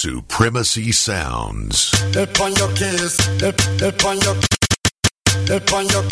[0.00, 1.92] Supremacy Sounds.
[2.16, 3.20] Upon your kiss,
[3.84, 4.34] upon your,
[5.52, 6.04] upon your,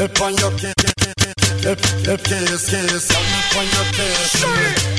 [0.00, 0.72] upon your kiss,
[2.56, 4.32] kiss, upon your kiss,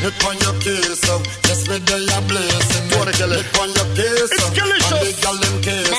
[0.06, 2.86] upon your kiss, so yes, we do your blessing.
[3.00, 3.14] What a
[3.50, 5.90] upon your kiss, it's it's.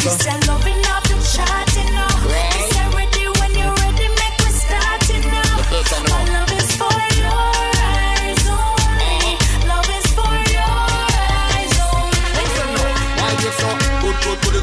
[0.00, 1.69] It's.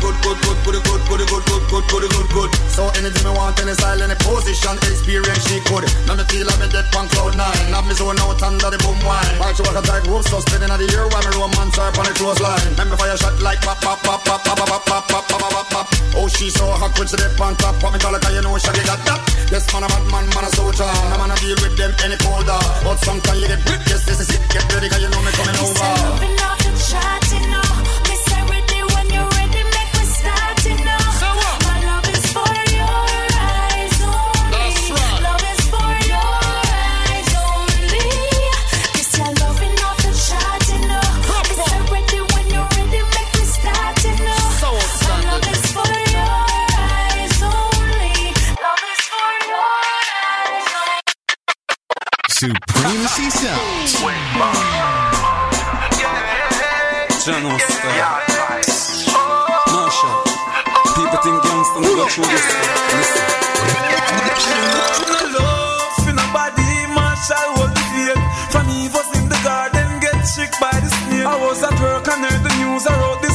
[0.08, 2.50] Good, good, good, good, good, good, good, good, good, good, good, good, good, good.
[2.72, 5.84] So anything me want, any style, any position, experience she could.
[6.08, 7.74] Now me feel I'm in dead on cloud nine.
[7.74, 9.36] Have me zone out under the boom wine.
[9.40, 11.90] While she walk a tight rope, so spinning at the ear while me romance her
[11.92, 12.72] on the clothesline.
[12.78, 15.70] Me fire shot like pop, pop, pop, pop, pop, pop, pop, pop, pop, pop, pop,
[15.70, 15.88] pop.
[16.16, 17.76] Oh, she so hot when she dip on top.
[17.84, 19.20] What me it, 'cause you know she got that.
[19.52, 20.88] Yes, man, a bad man, man a soldier.
[21.12, 22.60] No man a deal with them any colder.
[22.84, 24.42] But sometimes you get whipped, yes, this is it.
[24.50, 25.84] Get ready, 'cause you know me coming a over.
[26.48, 27.24] off the chart,
[52.38, 53.98] Supremacy Sounds.
[57.26, 58.22] General style.
[59.74, 60.22] No shot.
[60.94, 62.46] People think gangsta no go through this.
[62.94, 63.26] Listen.
[65.10, 68.22] No love for nobody, Marshall hold the faith.
[68.54, 71.26] From Evos in the garden, get tricked by the snake.
[71.26, 72.86] I was at work and heard the news.
[72.86, 73.27] I wrote this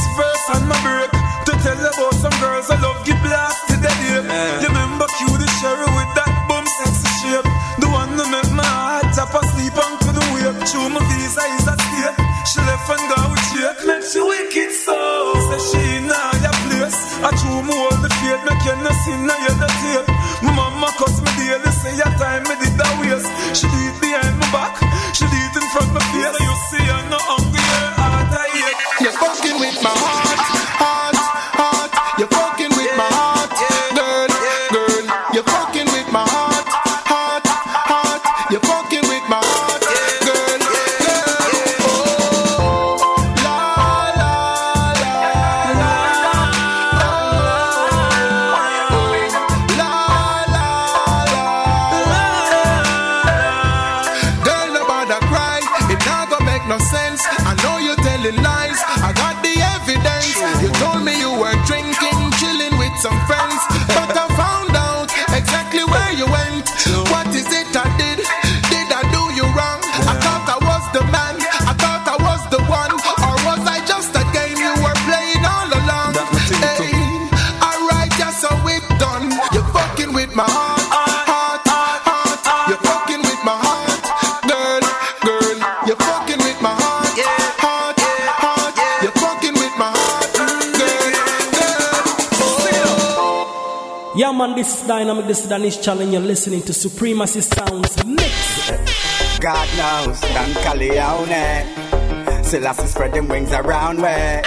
[11.33, 12.19] Through my visa is at stake.
[12.45, 13.87] She left and with Jake.
[13.87, 14.97] Make she wicked so.
[15.49, 16.97] Say she in your place.
[17.25, 18.43] I true hold the faith.
[18.45, 19.25] Make you no sin
[95.73, 96.11] Danish Challenge.
[96.13, 98.69] You're listening to Supremacy Sounds Mix.
[99.39, 102.43] God knows, Dan Calione.
[102.43, 104.41] Selassie spread them wings around me.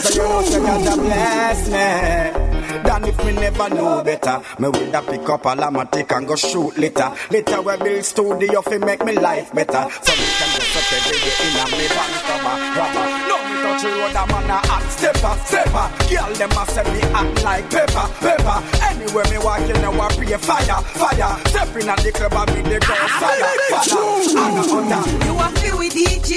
[0.00, 2.80] So you know, say God bless me.
[2.82, 4.42] Than if me never know better.
[4.58, 7.12] Me woulda pick up a lamatic and go shoot later.
[7.30, 9.86] Later we build studio fi make me life better.
[10.02, 13.33] So me can just every day in a me van cover.
[13.84, 13.94] Rubber.
[13.94, 15.86] No me touch the road, a man a hot stepper, stepper.
[16.08, 18.58] Girl them a say me act like pepper, pepper.
[18.82, 21.36] Anywhere me walk, you know I pray fire, fire.
[21.48, 24.04] Stepping at the club and meet the girls ah, fire, ah, ah, fire.
[24.44, 25.24] And a hunter.
[25.24, 26.30] You a feel with DJ.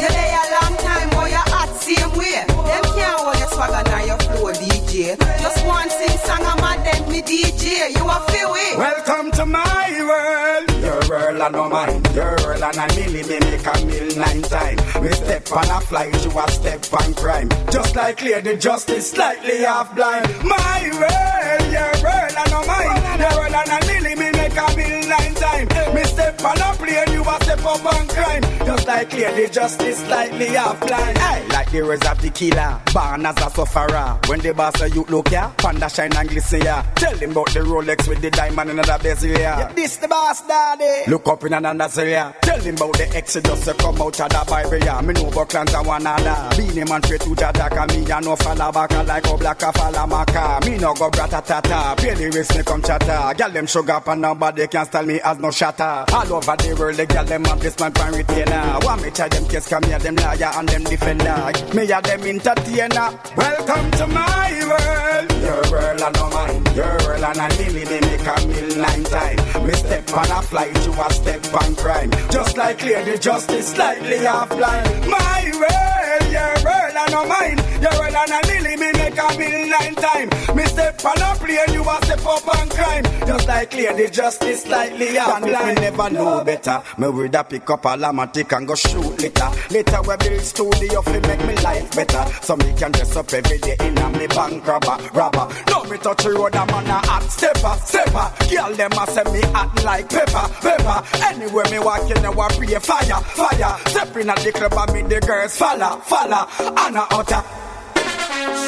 [0.00, 2.44] You lay a long time, boy, you hot same way.
[2.46, 5.18] Them can't hold your swagger nor your flow, DJ.
[5.40, 7.94] Just one sing song, I'm a dead me DJ.
[7.94, 8.78] You a feel with.
[8.78, 10.82] Welcome to my world.
[10.82, 12.01] Your world and no mine.
[12.16, 15.02] World and a milli me make a mill nine time.
[15.02, 17.48] We step on a flight, you a step on crime.
[17.70, 20.26] Just like Lady Justice, slightly half blind.
[20.42, 23.20] My world, your world and no mine.
[23.20, 25.94] Your world and a milli me make a mill nine time.
[25.94, 28.42] Me step on a plane, you a step up on crime.
[28.66, 31.16] Just like like lady justice slightly offline.
[31.18, 34.18] Hey, like the rest of the killer, born as a sufferer.
[34.26, 36.84] When the boss say you look here, panda shine and glisten here.
[36.94, 39.38] Tell him about the Rolex with the diamond in the bezel here.
[39.40, 41.10] Yeah, this the boss daddy.
[41.10, 42.34] Look up in another area.
[42.42, 45.00] Tell him about the exodus that come out of the Bible yeah.
[45.00, 46.56] Me know about clans and one another.
[46.56, 47.82] Beenie Man straight to Jadaka.
[47.94, 50.60] Me ya no fall back like a black a fall maka.
[50.66, 51.94] Me no go brata tata.
[52.00, 53.34] Pay the risk me come chatter.
[53.38, 56.04] Girl them sugar up and nobody can style me as no shatter.
[56.12, 58.78] All over the world the girl them have this man pan retainer.
[58.82, 61.52] Want me tell them case come here them liar and them defender.
[61.74, 63.08] Me ya them entertainer.
[63.36, 65.30] Welcome to my world.
[65.42, 66.64] Your world and no mine.
[66.74, 69.66] Your world and I lily they make a mill nine time.
[69.66, 72.10] Me step on a flight to a step on crime.
[72.30, 75.08] Just like lady justice slightly offline.
[75.08, 77.58] My world, your world and no mine.
[77.82, 80.28] Your world and a lily me make a mill nine time.
[80.56, 83.04] Me step on a plane you a step up on crime.
[83.26, 85.42] Just like lady justice slightly offline.
[85.42, 88.74] And if me never know better, me would a pick up a lamatic and go
[88.74, 89.50] shoot later.
[89.70, 92.24] Later we build studio fi make me life better.
[92.42, 95.48] So me can dress up every day in a me bank robber, robber.
[95.68, 98.26] No me touch the road a man a hot stepper, stepper.
[98.48, 100.98] Girl them a say me hot like pepper, pepper.
[101.26, 103.78] Anywhere me walk in, I pray fire, fire.
[103.86, 106.46] Stepping at the club and me the girls follow, follow.
[106.60, 107.42] And a utter.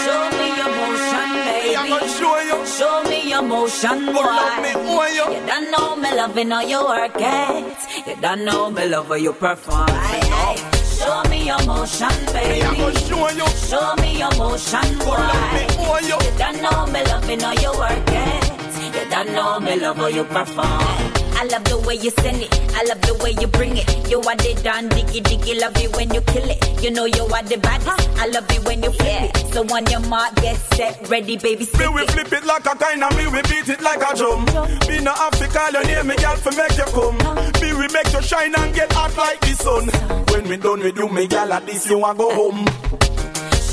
[0.04, 1.76] Show me your motion, baby.
[1.76, 2.66] I'm gonna show you.
[2.66, 4.22] Show me your motion, boy.
[4.22, 5.24] love me, boy, yo.
[5.30, 8.06] You don't know me loving how you work it.
[8.06, 9.88] You don't know me love how you perform.
[9.88, 10.70] Aye, aye.
[10.98, 12.62] Show me your motion, baby.
[12.62, 13.46] I'm gonna show you.
[13.68, 15.16] Show me your motion, boy.
[15.76, 16.16] boy, yo.
[16.20, 18.94] You don't know me loving how you work it.
[18.94, 20.93] You don't know me love how you perform.
[21.36, 22.52] I love the way you send it.
[22.74, 23.88] I love the way you bring it.
[24.10, 25.60] You are the damn diggy diggy.
[25.60, 26.82] Love it when you kill it.
[26.82, 28.08] You know you are the baddest.
[28.18, 29.52] I love it when you flip it.
[29.52, 33.02] So on your mark, get set, ready, baby, Me we flip it like a kind
[33.04, 34.44] of me we beat it like a drum.
[34.88, 37.18] Me no have to call your name, me girl for make you come.
[37.62, 39.86] Me we make you shine and get hot like the sun.
[40.32, 42.64] When we done with you, me girl at this you a go home.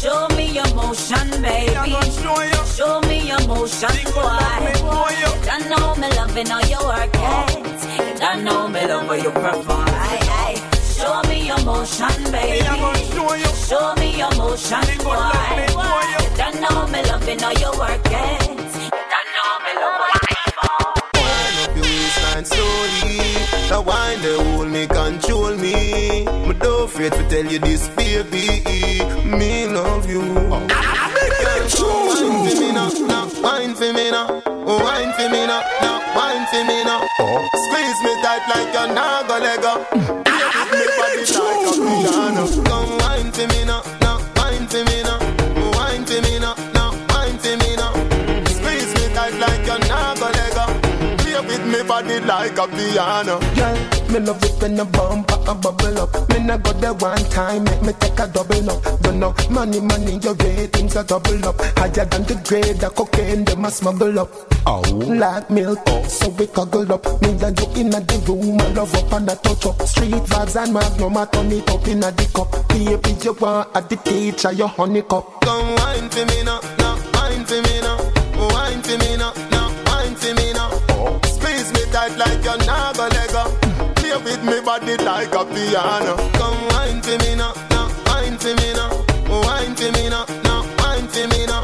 [0.01, 1.73] Show me your motion, baby.
[1.73, 2.65] show.
[2.75, 4.89] Show me your motion, Think about me, boy.
[4.89, 5.29] boy, yo.
[5.45, 7.79] Don't know me loving how you work it.
[8.13, 9.85] You don't know me love how you perform.
[9.87, 10.59] Aye, aye.
[10.97, 12.65] Show me your motion, baby.
[13.69, 15.13] Show me your motion, boy.
[15.13, 16.19] about me, boy, yo.
[16.25, 18.41] You don't know me loving how you work it.
[18.49, 20.93] You don't know me love how you perform.
[21.21, 23.17] Wind up your waistline slowly.
[23.69, 24.97] The wine they hold me, control me.
[24.97, 25.30] Me don't
[26.91, 28.63] afraid to tell you this, baby.
[29.23, 30.19] Me love you.
[30.19, 30.67] Wine
[32.49, 33.29] for me now, now.
[33.41, 34.41] Wine for me now.
[34.45, 35.97] Oh, wine for me now, now.
[36.15, 37.07] Wine for me now.
[37.19, 37.49] Oh.
[37.65, 40.00] Squeeze me tight like a naga lego.
[52.41, 53.39] Like a piano.
[53.55, 53.77] Girl,
[54.11, 56.29] me love it when the bumper a bubble up.
[56.29, 59.01] Me nah go there one time, make me take a double up.
[59.01, 61.57] Don't know, money, money, your ratings a double up.
[61.77, 64.29] Higher than the grade, the cocaine, them a smuggle up.
[64.65, 64.81] Oh,
[65.21, 66.03] like milk, oh.
[66.03, 67.05] so we cuddle up.
[67.21, 69.81] Me and you in the room, I love up and I touch up.
[69.83, 72.49] Street vibes and magnum, I turn it up in the cup.
[72.69, 75.41] Baby, you want at the teacher, your honey cup.
[75.41, 77.97] Come wine for me now, now wine for me now,
[78.49, 79.33] wine for me now,
[82.21, 83.43] Squeeze me tight like a naga lego.
[83.95, 86.15] Play with me body like a piano.
[86.33, 88.89] Come wine for me now, now wine for me now,
[89.29, 91.63] oh wine for me now, now wine for me now.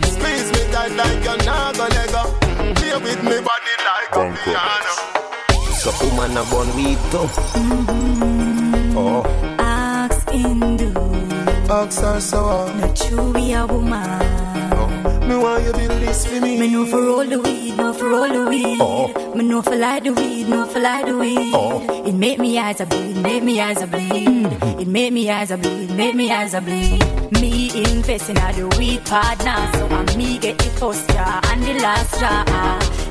[0.00, 2.22] Squeeze me tight like a naga lego.
[2.74, 4.94] Play with me body like a piano.
[5.74, 7.28] So woman a born weed too.
[9.00, 9.22] Oh,
[9.58, 10.92] Ask Hindu,
[11.70, 12.80] Ask her so on.
[12.80, 14.57] not true be a woman.
[15.28, 16.58] Me want you build this for me.
[16.58, 18.78] Me know for roll the weed, know for roll the weed.
[18.80, 19.34] Oh.
[19.34, 21.52] Me know for light the weed, know for light the weed.
[21.54, 22.06] Oh.
[22.06, 24.26] It make me eyes a bleed, make me eyes a bleed.
[24.26, 24.80] Mm-hmm.
[24.80, 27.02] It make me eyes a bleed, make me eyes a bleed.
[27.40, 31.62] Me invest in all the weed partner, so I'm me get the first jar and
[31.62, 32.44] the last jar.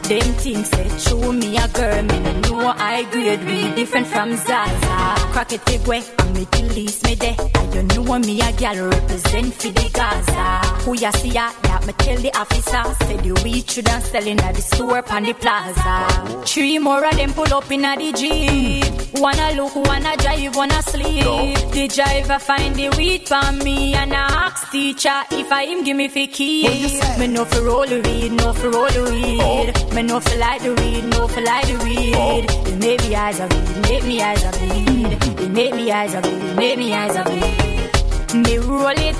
[0.07, 4.35] Them things say true me a girl, me no know I grade we different from
[4.35, 4.97] Zaza.
[5.33, 7.35] Crack it big way, and me release me there.
[7.55, 10.67] And you know me a gal represent for the Gaza.
[10.83, 11.51] Who ya see ya?
[11.63, 12.83] That me tell the officer.
[13.05, 16.45] Say the weed shouldn't selling at the store on the plaza.
[16.45, 19.21] Three more of them pull up in a the jeep.
[19.21, 21.23] Wanna look, wanna drive, wanna sleep.
[21.71, 25.97] The driver find the weed for me and I ask teacher if I him give
[25.97, 26.99] me fi key.
[27.19, 29.93] Me no for roll the weed, no for roll the weed.
[29.93, 32.45] Me no for light the weed, no for light the weed.
[32.67, 35.13] It make me eyes a bleed, make me eyes a bleed.
[35.39, 36.21] It make me eyes a
[36.55, 38.43] make me eyes a bleed.
[38.43, 39.15] Me roll it,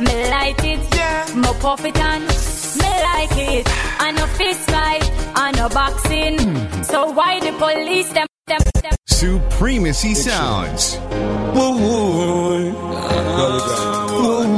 [0.00, 2.20] me light it, me puff it on.
[2.80, 3.66] Me like it,
[4.00, 6.38] I no fist fight, I no boxing.
[6.38, 6.82] Hmm.
[6.82, 8.92] So why the police them them them?
[9.06, 10.96] Supremacy Sounds.
[11.54, 12.72] Whoa, whoa, whoa,
[14.20, 14.51] whoa,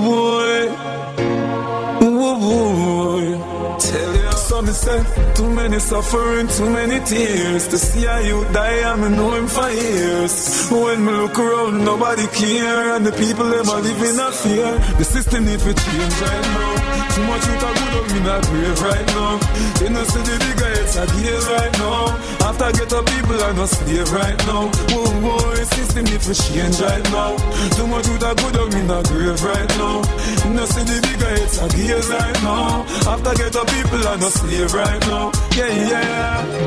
[4.83, 7.69] you too many suffering, too many tears.
[7.69, 10.69] To see how you die, I me know him for years.
[10.71, 14.71] When me look around, nobody care, and the people them are living in fear.
[14.99, 16.73] The system need to change right now.
[17.15, 19.33] Too much youth are good in a grave right now.
[19.83, 22.19] You know see the bigger it's a deal right now.
[22.49, 24.63] After get up people are not slave right now.
[24.91, 27.37] Whoa, whoa, the system need to change right now.
[27.77, 30.03] Too much youth are good in a grave right now.
[30.45, 32.87] You see the bigger it's a deal right now.
[33.05, 35.33] After get up people are not slave right now.
[35.57, 36.65] Yeah, yeah.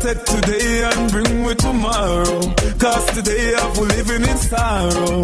[0.00, 2.40] Take today and bring me tomorrow.
[2.78, 5.22] Cause today I've living in sorrow.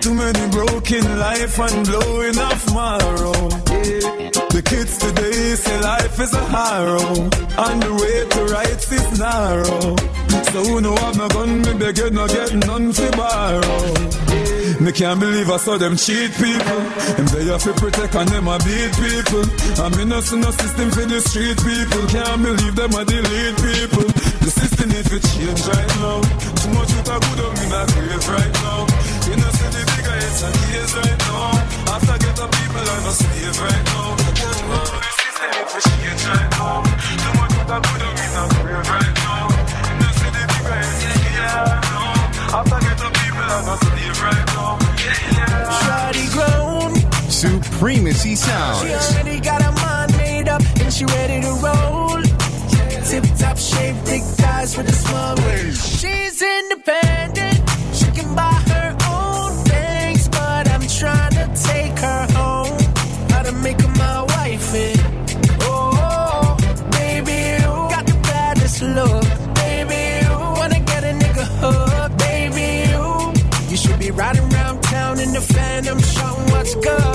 [0.00, 4.41] Too many broken life and blowing off marrow.
[4.52, 7.24] The kids today say life is a harrow.
[7.56, 9.96] And the way to rights is narrow.
[10.52, 14.12] So who know have no gun, me beg you no get none to borrow.
[14.76, 16.80] Me can't believe I saw them cheat people.
[17.16, 19.48] And they have to protect and them a beat people.
[19.80, 22.04] I'm in no no system for the street people.
[22.12, 24.04] Can't believe them a delete people.
[24.44, 26.20] The system need to change right now.
[26.60, 28.84] Too much youth are good on me not grave right now.
[29.32, 31.96] You know see the bigger it's a case right now.
[31.96, 34.16] After get the people are not slave right now.
[34.16, 36.80] The system need to change right now.
[37.20, 39.44] Too much youth are good on me not grave right now.
[39.88, 42.56] You know see the bigger it's a case now.
[42.56, 44.78] After get the people are not slave right now.
[45.04, 45.84] Yeah, yeah.
[45.84, 46.92] Shawty grown.
[47.30, 52.22] Supremacy She already got her mind made up and she ready to roll.
[53.08, 56.00] Tip top shape, thick thighs with a small waist.
[56.00, 57.60] She's independent.
[57.92, 59.01] She can buy her
[76.82, 77.11] shouting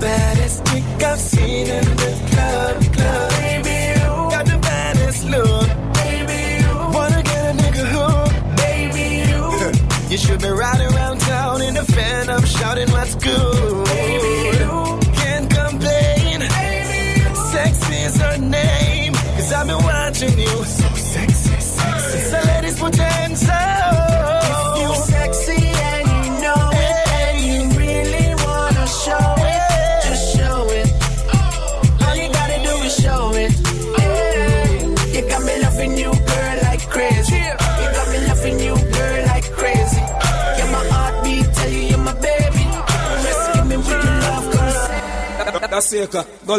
[0.00, 0.27] She's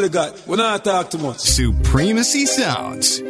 [0.10, 0.34] God.
[0.48, 1.40] We not talk too much.
[1.40, 3.22] Supremacy Sounds.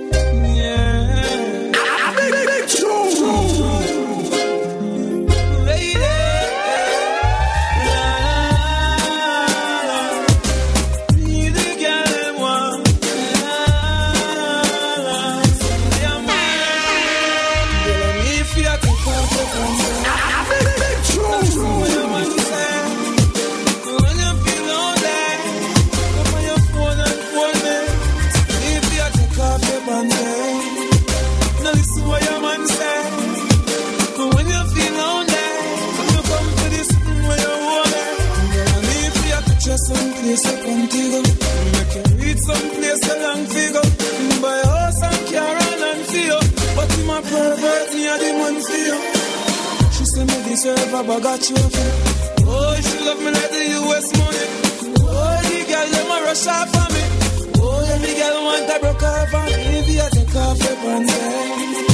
[48.68, 48.98] You.
[49.92, 51.86] She say me deserve a bag of trophy.
[52.51, 54.46] Oh, she love me like the US money.
[55.00, 57.04] Oh, the girl them a rush off for me.
[57.62, 61.88] Oh, every girl want a broke off and if you take off your pants.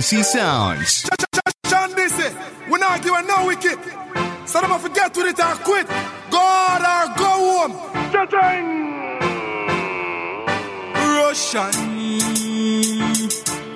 [0.00, 1.10] Supremacy Sounds.
[1.66, 2.32] John Dissy,
[2.70, 3.78] we not give no wicket.
[4.46, 5.88] So them forget with it and quit.
[6.30, 7.72] God or go home.
[10.94, 11.72] Russian.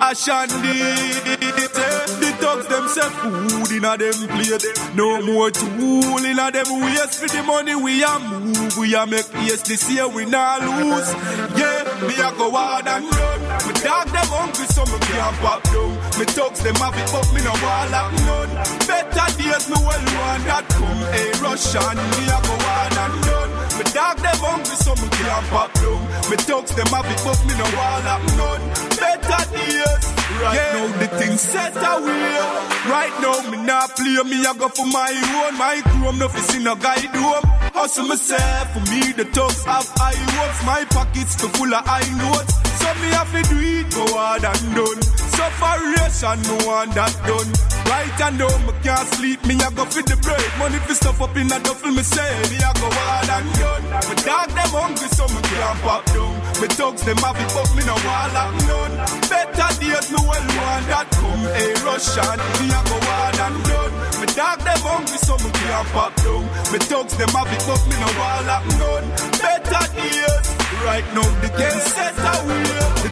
[0.01, 1.42] Ashandi.
[1.57, 4.67] The dogs them say food in a them plate.
[4.95, 8.77] No more tool in a them waste for the money we a move.
[8.79, 11.11] We a make yes this year we not lose.
[11.59, 13.41] Yeah, me a go hard and run.
[13.67, 15.93] Me dog them hungry so me can't pop down.
[16.19, 18.53] Me dogs them have it but me no wall up none.
[18.87, 21.03] Better days me well want that come.
[21.13, 23.62] Hey Russian, me a go hard and run.
[23.83, 25.99] Me dog them hungry so me can't pop down.
[26.31, 28.63] Me dogs them have it but me no wall up none.
[28.95, 30.03] Better days.
[30.39, 30.79] Right yeah.
[30.79, 32.39] now the thing set away.
[32.87, 35.59] Right now me not play me I go for my own.
[35.59, 37.43] My chrome no fi see no guide home.
[37.75, 40.63] Hustle myself for me the thugs have high hopes.
[40.65, 42.72] My pockets too full of high notes.
[42.83, 45.03] So me have to do it go hard and done.
[45.39, 47.51] Sufferation no one that done.
[47.87, 49.45] Right and now me can't sleep.
[49.47, 50.43] Me I go for the bread.
[50.59, 52.33] Money fi stuff up in a duffel me say.
[52.51, 53.85] Me I go hard and done.
[54.09, 56.32] Me dog them hungry so me can't pop down.
[56.63, 58.95] Me thugs them have it but me no wall up none.
[59.27, 61.43] Better days me well want that come.
[61.59, 63.91] Hey Russian, me a go hard and done.
[64.23, 66.47] Me dog them hungry so me can't pop down.
[66.71, 69.11] Me thugs them have it but me no wall up none.
[69.43, 70.47] Better days.
[70.87, 73.11] Right now the game set away.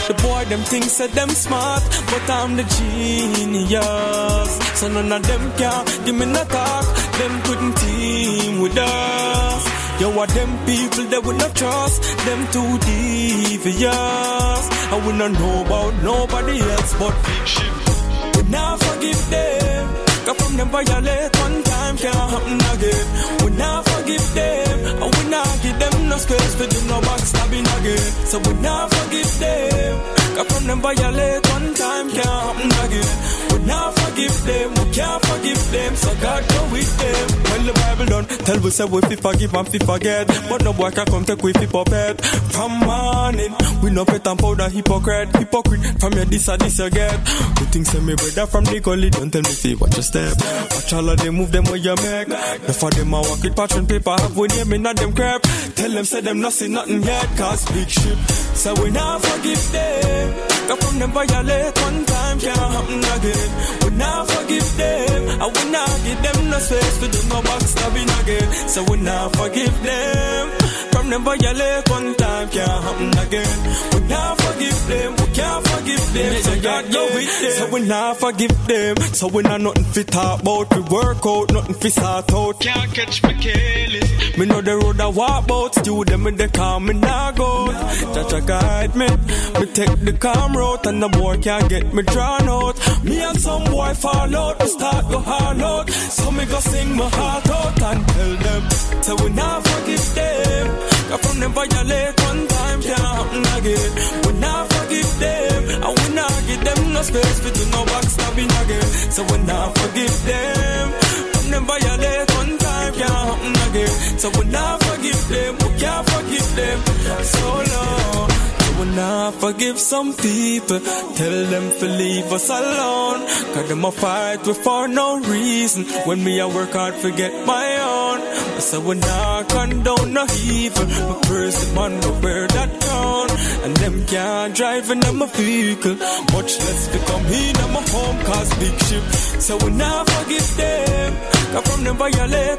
[0.09, 4.59] The boy them thinks that them smart, but I'm the genius.
[4.81, 6.87] So none of them can give me no talk.
[7.19, 9.80] Them couldn't team with us.
[10.01, 13.93] Yo, what them people they would not trust, them too devious.
[13.93, 18.37] I would not know about nobody else but big.
[18.37, 19.85] We now forgive them.
[20.25, 23.07] Cause from them violate one time can't happen again.
[23.45, 25.03] We now forgive them.
[25.03, 28.11] And we now give them no space for them no backstabbing again.
[28.25, 30.01] So we now forgive them.
[30.37, 33.50] Cause from them violate one time can't happen again.
[33.61, 34.71] We now forgive them.
[34.71, 35.97] We can't forgive them.
[35.97, 37.29] So God go with them.
[37.51, 40.27] When the Bible done, tell we say we fi forgive and fi forget.
[40.49, 42.21] But no boy can come take we fi puppet.
[42.25, 45.37] From morning, we no pet and powder hypocrite.
[45.37, 47.17] Hypocrite from your this or this you get.
[47.57, 49.11] Good things say me brother from the gully.
[49.11, 50.37] Don't tell me fi watch your step.
[50.71, 52.29] Watch all of them move them where you make.
[52.29, 54.17] The for them I walk with patron paper.
[54.17, 55.43] Have we name in them crap.
[55.75, 57.29] Tell them say them not see nothing yet.
[57.37, 58.19] Cause big ship.
[58.61, 60.35] So we now forgive them.
[60.69, 63.49] Cause from them violate one time can't happen again.
[63.85, 65.41] We now forgive them.
[65.41, 68.69] And we now give them no space to do no backstabbing again.
[68.69, 70.60] So we now forgive them.
[71.01, 73.59] From them violate one time can't happen again.
[73.95, 75.13] We now forgive them.
[75.17, 76.43] We can't forgive them.
[76.43, 77.53] So God go with them.
[77.53, 78.97] So we now forgive them.
[79.15, 80.77] So we not nothing fit talk about.
[80.77, 82.61] We work out, nothing fit sort out.
[82.61, 84.37] Can't catch me careless.
[84.37, 85.75] Me know the road I walk about.
[85.75, 87.73] Still them in the car, me nah go.
[87.73, 89.07] Jah Jah guide me.
[89.07, 92.77] Me take the calm road and the boy can't get me drawn out.
[93.03, 94.61] Me and some boy fall out.
[94.61, 95.89] We start go hard out.
[95.89, 98.71] So me go sing my heart out and tell them.
[99.03, 101.00] So we now forgive them.
[101.11, 103.91] Cause from them violate one time can't happen again.
[104.27, 105.83] We now forgive them.
[105.83, 108.89] And we now give them no space for do no backstabbing again.
[109.11, 110.93] So we now forgive them.
[111.35, 113.95] From them violate one time can't happen again.
[114.23, 115.57] So we now forgive them.
[115.59, 116.79] Oh, we can't forgive them.
[117.25, 118.50] So long.
[118.81, 120.81] We now forgive some people.
[120.81, 123.21] Tell them to leave us alone.
[123.53, 125.85] Cause them a fight with for no reason.
[126.07, 128.21] When me I work hard forget my own.
[128.57, 130.87] I So we now condone no evil.
[130.87, 133.29] My person man go wear that crown.
[133.65, 135.97] And them can't drive in them a vehicle.
[136.33, 139.05] Much less become in them a home cause big ship.
[139.45, 141.13] So we now forgive them.
[141.53, 142.59] Cause from them violate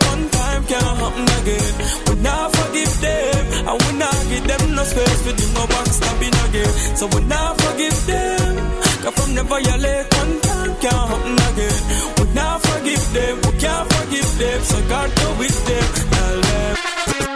[0.61, 1.73] time can't happen again.
[2.07, 3.45] We now forgive them.
[3.67, 6.71] And we now give them no space for do no backstabbing again.
[6.95, 8.55] So we now forgive them.
[9.01, 11.79] Cause from them violate one time can't happen again.
[12.17, 13.35] We now forgive them.
[13.45, 14.61] We can't forgive them.
[14.63, 15.87] So God go with them.
[16.11, 16.77] Now let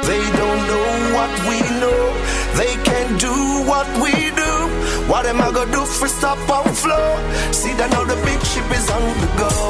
[0.07, 2.01] They don't know what we know.
[2.59, 3.35] They can't do
[3.69, 4.53] what we do.
[5.11, 7.07] What am I gonna do for stop our flow?
[7.51, 9.64] See that now the big ship is on the go.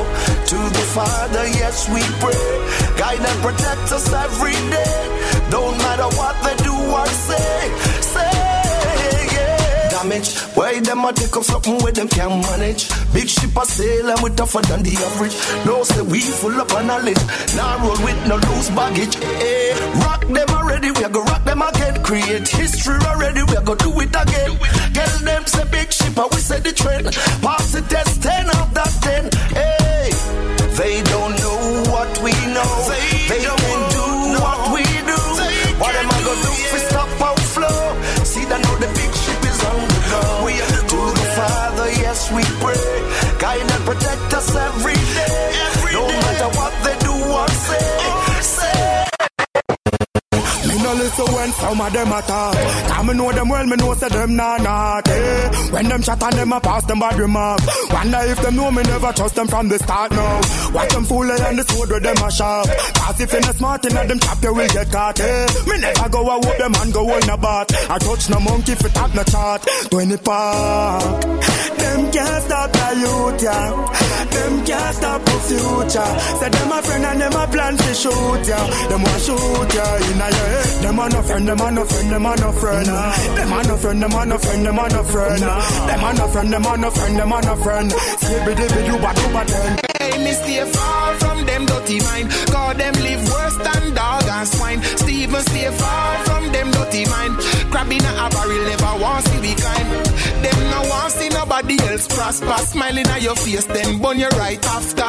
[0.96, 2.40] Father, yes, we pray.
[2.98, 4.96] Guide and protect us every day.
[5.52, 7.60] Don't matter what they do or say.
[8.00, 8.32] Say,
[9.36, 9.90] yeah.
[9.92, 10.38] Damage.
[10.56, 12.88] Why them a take up something where them can't manage?
[13.12, 15.36] Big ship a sail and we tougher than the average.
[15.66, 17.20] No say we full up on knowledge.
[17.58, 19.18] Now roll with no loose baggage.
[19.20, 22.02] Eh, rock them already, we a go rock them again.
[22.04, 24.58] Create history already, we a go do it again.
[24.94, 27.06] Get them say big ship we say the trend.
[27.44, 29.35] Pass the test, 10 of that 10.
[30.76, 32.72] Hey, they don't know what we know.
[32.90, 34.08] They, can do
[34.44, 35.20] what we do.
[35.80, 37.80] What am I gonna do if we stop our flow?
[38.26, 40.46] See that now the big ship is on the go.
[40.46, 42.76] We are to the Father, yes we pray.
[43.40, 45.55] Guide and protect us every day.
[50.86, 52.54] No listen when some of them attack.
[52.90, 55.08] Cause me know them well, me know say them nah not.
[55.08, 55.72] Eh.
[55.72, 57.62] When them chat and them a pass them bad remark.
[57.92, 60.42] Wonder if them know me never trust them from the start now.
[60.74, 62.68] Watch them fool and the sword with them a sharp.
[62.96, 65.20] Cause if you're not smart enough, them chap you will get caught.
[65.20, 65.48] Eh.
[65.68, 67.68] Me never go a whoop them and go in a bat.
[67.90, 69.62] I touch no monkey it have no chart.
[69.90, 71.22] 20 park.
[71.82, 73.70] Them can't stop the youth, yeah.
[74.30, 76.12] Them can't stop future.
[76.40, 78.66] Say them a friend and them a plan to shoot, yeah.
[78.90, 80.84] Them want shoot, yeah, in a head.
[80.84, 82.86] Them a no friend, them a no friend, them a no friend.
[82.86, 85.42] Them a no friend, them a no friend, them a no friend.
[85.42, 87.92] Them a no friend, them a no friend, them a no friend.
[87.92, 89.80] Skibidi bidi uba duba ten.
[90.00, 92.30] Hey, me stay far from them dirty mind.
[92.52, 94.84] God, them live worse than dog and swine.
[94.84, 97.34] Steven stay far from them dirty mind.
[97.72, 99.30] Crab in a barrel never wants
[101.46, 102.58] nobody else prosper.
[102.66, 105.08] Smiling at your face, then burn your right after.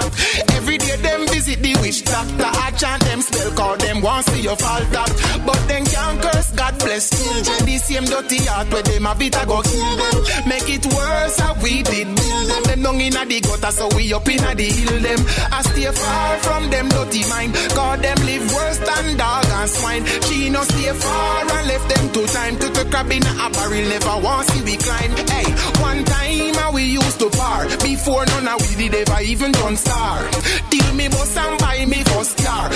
[0.54, 2.44] Every day them visit the witch doctor.
[2.44, 5.10] I chant them spell, call them want see your fall tap.
[5.46, 7.64] But then can't curse, God bless children.
[7.66, 10.16] The same dirty heart where them a bit a go kill them.
[10.48, 12.62] Make it worse, how we did build them.
[12.64, 15.20] Them down inna the gutter, so we up inna the hill them.
[15.52, 17.54] I stay far from them dirty mind.
[17.74, 20.04] God them live worse than dog and swine.
[20.28, 23.84] She no stay far and left them two time to the crab in a barrel.
[23.88, 25.12] Never want see we climb.
[25.30, 25.46] Hey,
[25.80, 27.66] one time uh, we used to par.
[27.82, 30.28] Before none of we did ever even done star.
[30.70, 32.70] Till me boss and buy me first car.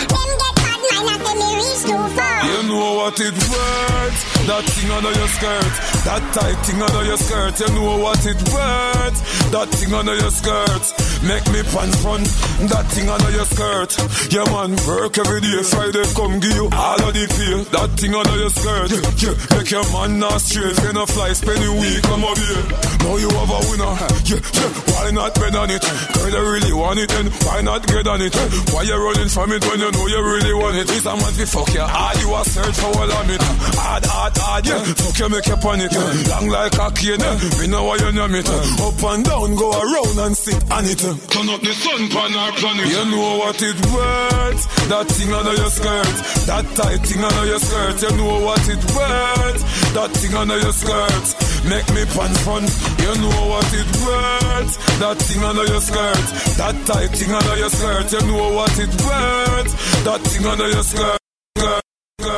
[1.01, 4.19] You know what it worth.
[4.47, 5.73] That thing under your skirt.
[6.05, 7.61] That tight thing under your skirt.
[7.61, 9.19] You know what it worth.
[9.53, 10.85] That thing under your skirt.
[11.25, 12.29] Make me pants front.
[12.69, 13.97] That thing under your skirt.
[14.29, 15.63] Yeah, man, work every day.
[15.65, 17.65] Friday, come give you all of the pay.
[17.73, 18.91] That thing under your skirt.
[19.21, 19.37] Yeah.
[19.57, 20.77] Make your man not straight.
[20.77, 22.03] Can a fly, spend a week.
[22.05, 22.65] Come up here.
[23.05, 23.93] Now you have a winner.
[24.29, 24.71] Yeah, yeah.
[24.93, 25.85] Why not bet on it?
[26.13, 28.35] Girl, you really want it, then why not get on it?
[28.73, 30.90] Why you running from it when you know you really want it?
[30.91, 32.19] This a man fi fuck you hard.
[32.19, 33.43] You a search for all of it.
[33.79, 34.83] Hard, hard, hard, yeah.
[34.99, 35.95] Fuck you, make you panic.
[36.27, 37.23] Long like a cane.
[37.63, 38.49] Me know why you name it.
[38.51, 40.99] Up and down, go around and sit on it.
[40.99, 42.91] Turn up the sun pan our planet.
[42.91, 44.63] You know what it worth.
[44.91, 46.17] That thing under your skirt.
[46.51, 48.03] That tight thing under your skirt.
[48.03, 49.63] You know what it worth.
[49.95, 51.27] That thing under your skirt.
[51.71, 52.67] Make me pants fun.
[52.99, 54.75] You know what it worth.
[54.99, 56.27] That thing under your skirt.
[56.59, 58.11] That tight thing under your skirt.
[58.11, 59.71] You know what it worth.
[60.03, 60.80] That thing under your.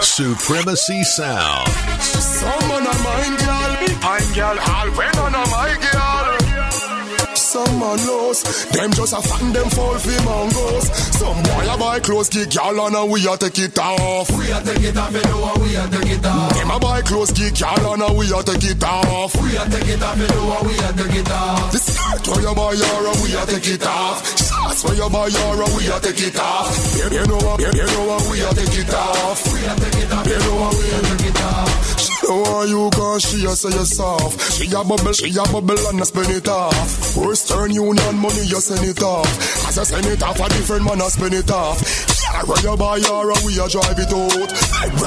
[0.00, 1.68] Supremacy Sound.
[7.52, 8.40] Someone knows
[8.72, 10.88] them just a fan them fall for mongos.
[11.20, 14.30] Some boy a buy clothes, kick y'all on and we a take it off.
[14.32, 16.54] We a take it off, you know we a take it off.
[16.56, 19.36] Them a buy clothes, kick y'all on and we a take it off.
[19.36, 21.72] We a take it off, you know we a take it off.
[21.72, 24.24] The skirt where you buy your we a take it off.
[24.32, 26.72] Shots where you buy your we a take it off.
[26.96, 29.44] You, know what, you, know what, we a take it off.
[29.52, 32.01] We a take it off, you know what, we a take it off.
[32.24, 34.40] Why you cause she a say you.
[34.40, 37.16] She a bubble, she a bubble and a spin it off.
[37.16, 39.26] Western Union money you send it off.
[39.68, 41.82] As I send it off, a different man a spin it off.
[42.32, 44.50] I where you buy your we a drive it out.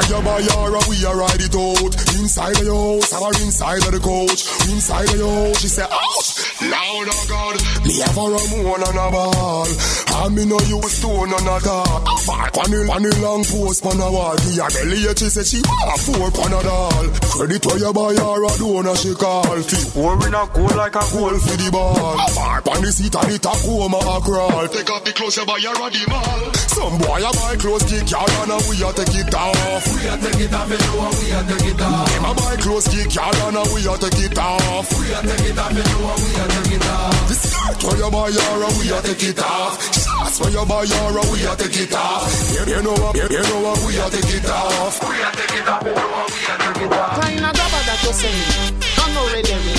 [0.09, 1.93] You buy your we a ride it out.
[2.19, 4.45] Inside of your house or inside of the coach.
[4.69, 6.34] Inside of your house, she say ouch.
[6.61, 9.67] Loud oh God, me have a Ramon and a ball.
[10.15, 12.07] And me no use stone and a dog.
[12.07, 14.35] A bark on the, on the long post on a wall.
[14.39, 17.05] The a belly she say she want a four pan a doll.
[17.35, 19.59] Credit where you buy her a donor she call.
[19.67, 22.15] Fit war in a cool like a goal for the ball.
[22.15, 24.67] A bark on the seat and the Tacoma a crawl.
[24.71, 26.41] Take off the clothes you buy her a the mall.
[26.71, 29.83] Some boy a buy clothes kick y'all and a we a take it off.
[29.91, 32.07] We a take it off, you know we a take it off.
[32.07, 34.87] Them a buy clothes kick y'all and a we a take it off.
[34.95, 38.67] We a take it off, you know we a The skirt where you buy a
[38.77, 39.81] we a take it off.
[39.81, 42.29] Shots where you buy a we a take it off.
[42.67, 45.01] You, know what, you, know what, we a take it off.
[45.01, 47.21] We a take it off, you know what, we a take it off.
[47.25, 49.73] Kinda grabber that you say I'm not ready me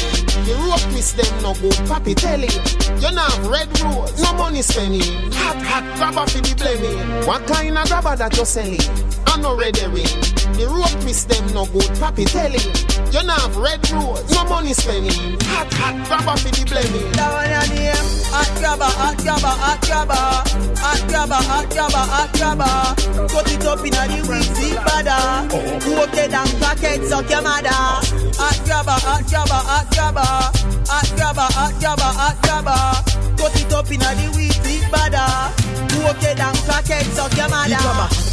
[0.46, 2.50] The rope miss them no go papi telling
[3.02, 7.76] You not red rose, no money spending Hot hot grabber for the blaming What kind
[7.78, 9.15] of grabber that you selling?
[9.26, 10.08] I no ready ring.
[10.56, 12.96] The rope miss them no good, papi tell him.
[13.12, 15.36] You not have red rose, no money spending.
[15.52, 17.12] Hot, hot, grab up for the blending.
[17.12, 18.06] That one your name.
[18.32, 20.66] Hot grabber, hot grabber, hot grabber.
[20.80, 23.28] Hot grabber, hot grabber, hot grabber.
[23.28, 25.48] Cut it up in a the weezy bada.
[26.16, 27.68] It down, pocket, suck your mother.
[27.70, 30.20] Hot grabber, hot grabber, hot grabber.
[30.88, 33.36] Hot grabber, hot grabber, hot grabber.
[33.36, 35.65] Cut it up in a the weezy bada.
[36.26, 37.76] It down, pocket, suck your mother.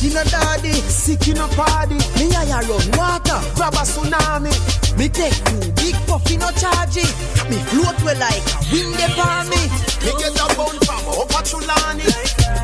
[0.01, 1.95] In a daddy, sick in a party.
[2.17, 4.53] Me I run water, grab a tsunami.
[4.97, 7.13] Me take two big puff in no charge it.
[7.49, 9.61] Me float well like a wind upon me.
[10.05, 12.07] Me get a bone from Upper Chulani.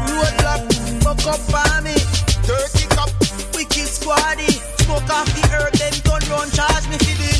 [0.08, 0.62] Roadblock,
[1.04, 1.96] fuck up for me.
[2.48, 3.12] Dirty cup,
[3.54, 4.62] wicked squaddy.
[4.84, 7.38] Smoke off the earth, then turn round charge me for the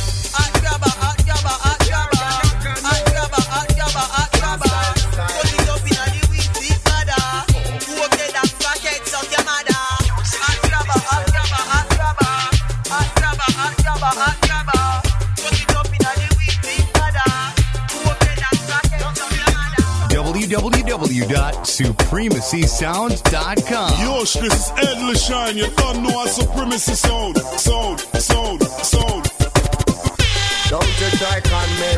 [21.54, 24.02] www.supremacysounds.com.
[24.02, 25.56] Yo, this is Ed LaShine.
[25.56, 27.38] You don't know our supremacy sound.
[27.38, 29.32] Sound, sound, sound.
[30.70, 31.96] Don't you try con me.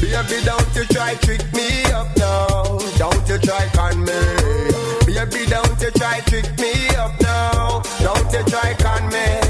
[0.00, 2.78] Baby, don't you try trick me up now.
[2.98, 4.12] Don't you try con me.
[5.06, 7.82] Baby, don't you try trick me up now.
[8.00, 9.43] Don't you try con me.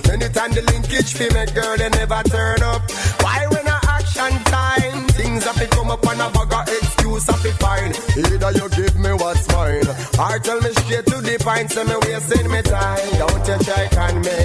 [0.00, 2.80] But anytime the linkage fee make girl they never turn up.
[3.20, 7.52] Why when I action time things have come up and a of excuse have to
[7.60, 7.92] find.
[8.16, 9.84] Either you give me what's mine,
[10.16, 11.70] or tell me straight to the point.
[11.70, 13.12] Say me wasting me time.
[13.20, 14.36] Don't you try con me,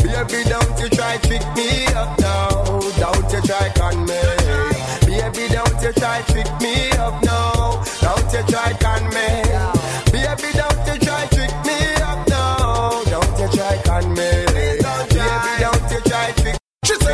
[0.00, 0.40] baby.
[0.48, 2.80] Don't you try trick me up now.
[3.04, 4.20] Don't you try con me,
[5.04, 5.44] baby.
[5.52, 7.84] Don't you try trick me up now.
[8.00, 9.39] Don't you try con me,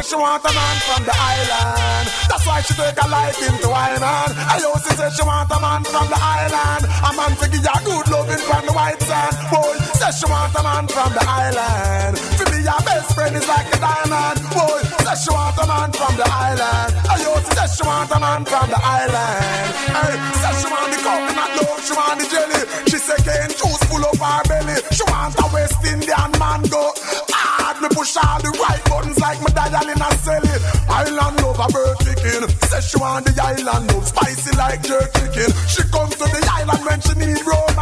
[0.06, 2.06] She want a man from the island.
[2.30, 4.38] That's why she take a liking to Ireland.
[4.38, 6.86] I also say she want a man from the island.
[6.86, 9.34] A man to give her good loving from the white sand.
[9.50, 12.45] Boy, say she want a man from the island.
[12.66, 14.42] Your best friend is like a diamond.
[14.50, 16.98] Boy, say she want a man from the island.
[17.07, 19.70] I also say she want a man from the island.
[19.94, 22.62] Hey, say she want the coconut love, she want the jelly.
[22.90, 24.83] She say cane juice full of her belly.
[24.90, 26.90] She want a West Indian man go
[27.31, 27.79] hard.
[27.83, 30.57] Me push all the right buttons like me dial in a celly.
[30.90, 32.50] Island love a bird chicken.
[32.66, 35.55] Say she want the island love spicy like jerk chicken.
[35.70, 37.75] She comes to the island when she need romance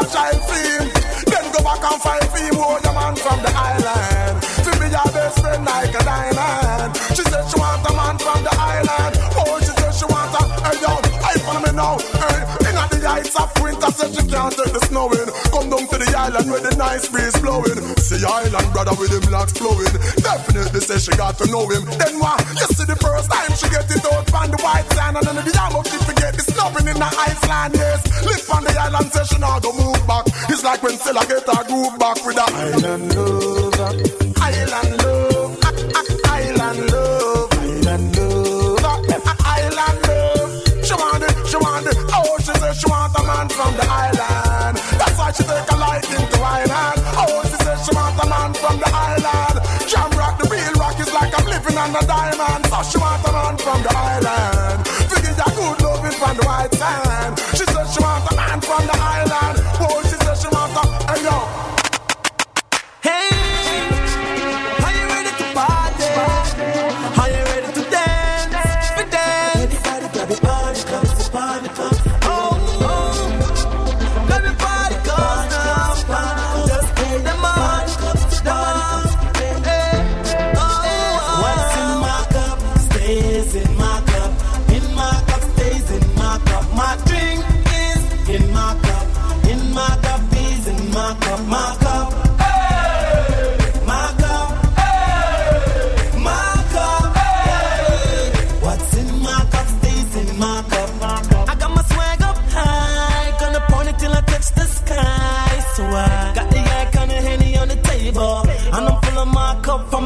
[0.00, 0.88] a child theme.
[1.28, 2.56] Then go back and find theme.
[2.56, 4.36] Oh, the man from the island.
[4.64, 6.96] To be your best friend like a diamond.
[7.12, 9.12] She said she want a man from the island.
[9.36, 10.42] Oh, she said she want a.
[10.64, 11.96] Hey, yo, I follow me now.
[12.16, 15.28] Hey, in the heights of winter, said she can't take the snowing.
[15.52, 17.78] Come down to the island where the nice breeze blowing.
[18.00, 19.94] See island brother with him locks flowing.
[20.24, 21.84] Definitely say she got to know him.
[22.00, 22.40] Then what?
[22.56, 25.36] You see the first time she get it out from the white sand, and then
[25.36, 25.50] the
[25.90, 26.19] she forget the snubbing
[27.00, 27.74] in the Iceland.
[27.74, 30.24] Yes, live on the island, say she not go move back.
[30.52, 33.80] It's like when Stella get her groove back with the island love,
[34.36, 35.58] island love,
[36.28, 37.48] island love,
[37.88, 38.84] island love,
[39.56, 40.50] island love.
[40.84, 41.96] She want it, she want it.
[42.12, 44.76] Oh, she say she want a man from the island.
[45.00, 47.00] That's why she take a liking to island.
[47.16, 49.56] Oh, she say she want a man from the island.
[49.88, 52.66] Jam rock, the real rock is like I'm living on a diamond.
[52.68, 54.49] So she want a man from the island.
[56.90, 57.38] Sand.
[57.56, 59.29] She said she want a man from the island.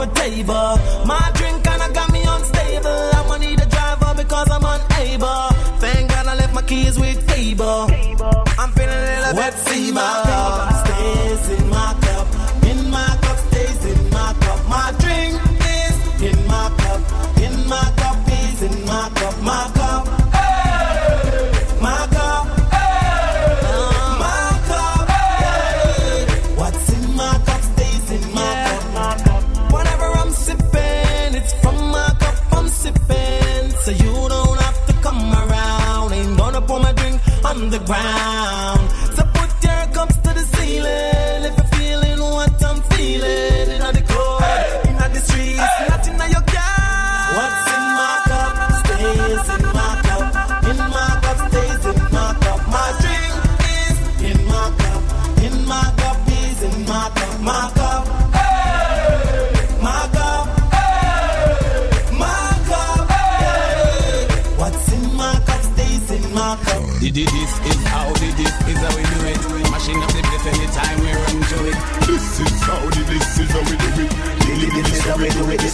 [0.07, 0.79] My table.
[1.07, 3.11] My drink kinda got me unstable.
[3.19, 5.49] I'ma need a driver because I'm unable.
[5.81, 7.89] Thank God I left my keys with table.
[8.59, 10.74] I'm feeling a little bit fever.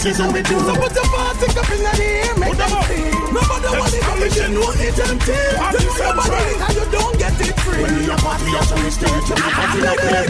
[0.00, 0.56] This is how we do.
[0.56, 3.04] So put your party cup in the air, make them see.
[3.36, 5.28] Nobody want it, but you know it's empty.
[5.28, 6.64] You know nobody central.
[6.64, 7.82] and you don't get it free.
[7.84, 9.12] When you party, you party straight.
[9.12, 10.24] When you party, you play.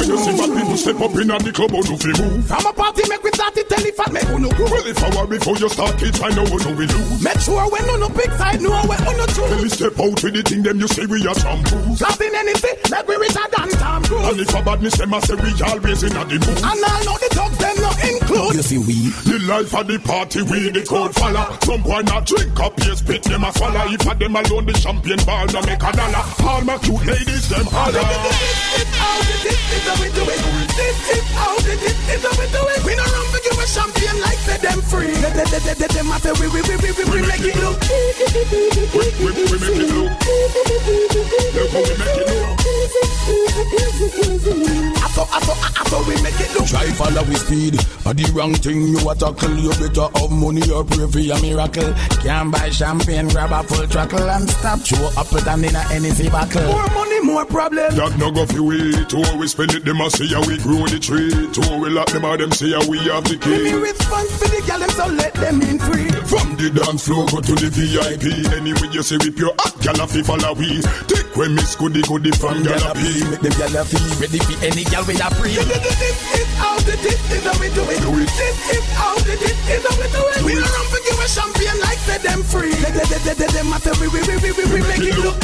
[0.00, 2.48] When you see bad people step up in the club, oh, on fi move.
[2.48, 5.04] From a party, make we start it, tell if I make you no Well, if
[5.04, 7.20] I were before you start it, I know what we lose.
[7.20, 10.16] Make sure when on the big side, know when on the Tell me step out
[10.24, 12.00] with the thing, them you say we are shampoos.
[12.00, 14.32] Nothing anything, like we richer than Tom Cruise.
[14.32, 16.56] And if a badness, them I say we always in a the mood.
[16.64, 17.52] And I know the talk
[18.02, 18.54] include.
[18.56, 22.26] You see we The life of the party we the code follow Some boy not
[22.26, 25.60] drink up yes spit them a swallow If a them alone the champagne ball no
[25.62, 29.82] make a dollar All my cute ladies them holler This is how the this is
[29.86, 30.40] how we do it.
[30.76, 32.80] This is how the this is how we do it.
[32.84, 35.14] We not run for give a champion like say them free.
[35.14, 37.40] They, they, they, they, they, them a say we we we we we, we make
[37.46, 37.78] it look.
[38.94, 40.10] We, we, we make it look
[41.54, 42.59] Look how we make it look
[45.00, 46.66] I saw I saw I saw we make it look.
[46.66, 47.78] Try follow with speed.
[48.04, 49.54] But the wrong thing you a tackle.
[49.58, 51.92] You better have money or pray for a miracle.
[52.22, 54.80] Can't buy champagne, grab a full truckle and stop.
[54.84, 56.62] Show up with an in a Hennessy buckle.
[56.66, 57.94] More money, more problem.
[57.94, 60.58] That no go fi we To how we spend it them a see how we
[60.58, 63.36] grow the tree To how we lock them out them see how we have the
[63.44, 66.08] We be key response for the gal them so let them in free.
[66.26, 68.24] From the dance floor go to the VIP
[68.56, 72.02] Anyway you see with your hot gal a fi follow we Take when miss goody
[72.02, 75.20] goody from gal a pee Make them gyal a feel ready for any gyal with
[75.20, 75.54] a free.
[75.54, 78.00] This is how the this is how we do it.
[78.36, 80.42] This is how the this is how we do it.
[80.44, 82.72] We don't run give champion like say them free.
[82.72, 85.36] They, they, they, they, them a we we we we we we make it look.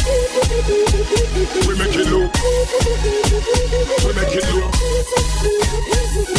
[1.66, 2.32] We make it look
[4.04, 4.72] We make it look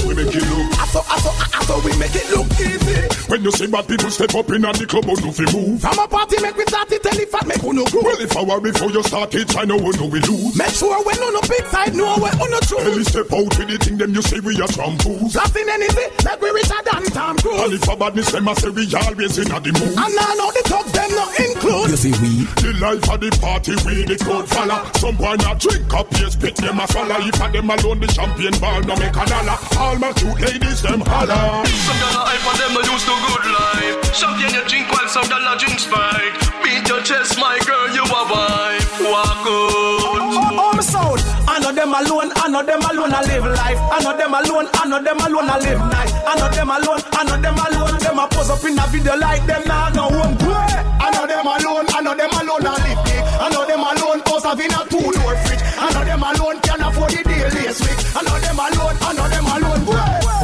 [0.05, 3.17] We make it look I saw I saw I saw we make it look easy.
[3.27, 5.81] When you see bad people step up in the club, how do fi move?
[5.81, 8.03] From a party make we start it, tell if I make uno groove.
[8.03, 10.55] Well, if I were before you start it, I know who know we lose.
[10.55, 13.67] Make sure when on the big side, know where on the Tell step out with
[13.67, 15.35] the thing, them you say we are shampoos.
[15.35, 18.87] Nothing anything, like we richer than Tom And if a badness, them I say we
[18.95, 19.91] always in a the mood.
[19.99, 21.91] And I know the talk them not include.
[21.91, 22.47] You see we.
[22.63, 24.79] The life of the party, we the crowd follow.
[25.03, 27.19] Some boy not drink up, yes, spit them a swallow.
[27.19, 29.59] If a them alone, the champion ball no make a dollar.
[29.75, 31.67] All my cute ladies, them holler.
[31.67, 33.95] Some dollar hype and them no used to good life.
[34.15, 36.31] Champagne you drink while some dollar drinks fight.
[36.63, 38.87] Beat your chest, my girl, you a wife.
[39.03, 39.86] Walk out.
[41.57, 43.79] I know them alone, I know them alone, I live life.
[43.89, 46.13] I know them alone, I know them alone, I live nice.
[46.13, 49.17] I know them alone, I know them alone, them a pose up in a video
[49.17, 50.37] like them now, no one.
[51.01, 52.86] I know them alone, I know them alone, I live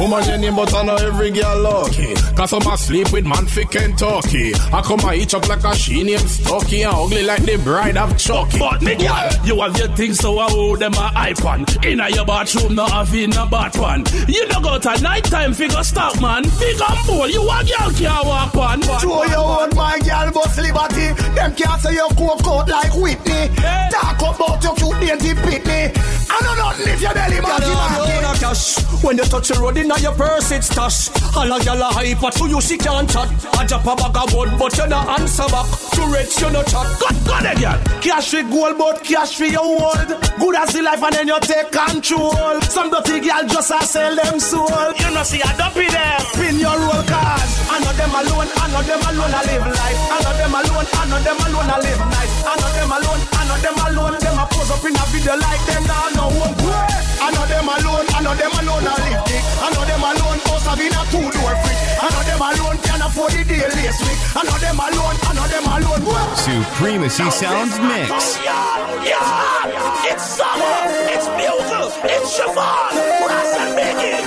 [0.04, 2.12] Woman Jenny, but I know every girl lucky.
[2.36, 4.52] Cause some a sleep with man fi Kentucky.
[4.54, 7.96] I come a eat up like a she named Stucky and ugly like the bride
[7.96, 8.58] of Chucky.
[8.58, 11.64] But me girl, you have your things so I hold them a hype on.
[11.82, 14.04] Inna your bathroom, no have in a bath one.
[14.28, 16.42] You don't go to night time, figure stock man.
[16.42, 18.82] Big and bowl, you a girl can't walk on.
[18.82, 21.16] Show your own my girl bust liberty.
[21.32, 23.48] Them can't say you coke out like Whitney.
[23.88, 25.96] Talk about your cute dainty pitney.
[26.28, 28.84] I know nothing if your belly man Girl, cash.
[29.02, 31.08] When you touch the road in your purse, it's stash.
[31.36, 33.28] All a gyal a hyper to you, she can't chat.
[33.58, 35.66] I drop a bag of wood, but you no answer back.
[35.94, 36.86] To rich, you no chat.
[37.00, 37.78] God, God, girl.
[38.00, 40.10] Cash for gold, but cash for your world.
[40.38, 42.60] Good as the life, and then you take control.
[42.62, 44.68] Some dirty girl just a sell them soul.
[44.98, 46.20] You know, see, I dump in them.
[46.34, 47.48] Pin your roll card.
[47.70, 49.98] I know them alone, I know them alone, I live life.
[50.10, 52.32] I know them alone, I know them alone, I live nice.
[52.44, 55.62] I know them alone, I know them alone, them pose up in a video like
[55.66, 57.04] them now no one way.
[57.24, 60.92] I know them alone, I know them alone I know them alone, us have been
[60.92, 61.78] a two door freak.
[61.96, 64.20] I know them alone can afford the week.
[64.36, 66.02] I know them alone, I know them alone.
[66.04, 66.24] Way.
[66.36, 68.36] Supremacy sounds mix.
[68.44, 70.76] Yeah, yeah, it's summer,
[71.08, 72.92] it's beautiful, it's Siobhan,
[73.24, 74.20] Brass and Biggie.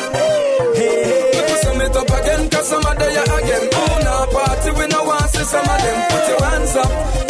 [0.74, 1.38] Hey,
[1.86, 3.70] it up again, cause some are again.
[3.74, 5.98] Oh, no party, we no want to see some of them.
[6.10, 7.28] Put your hands up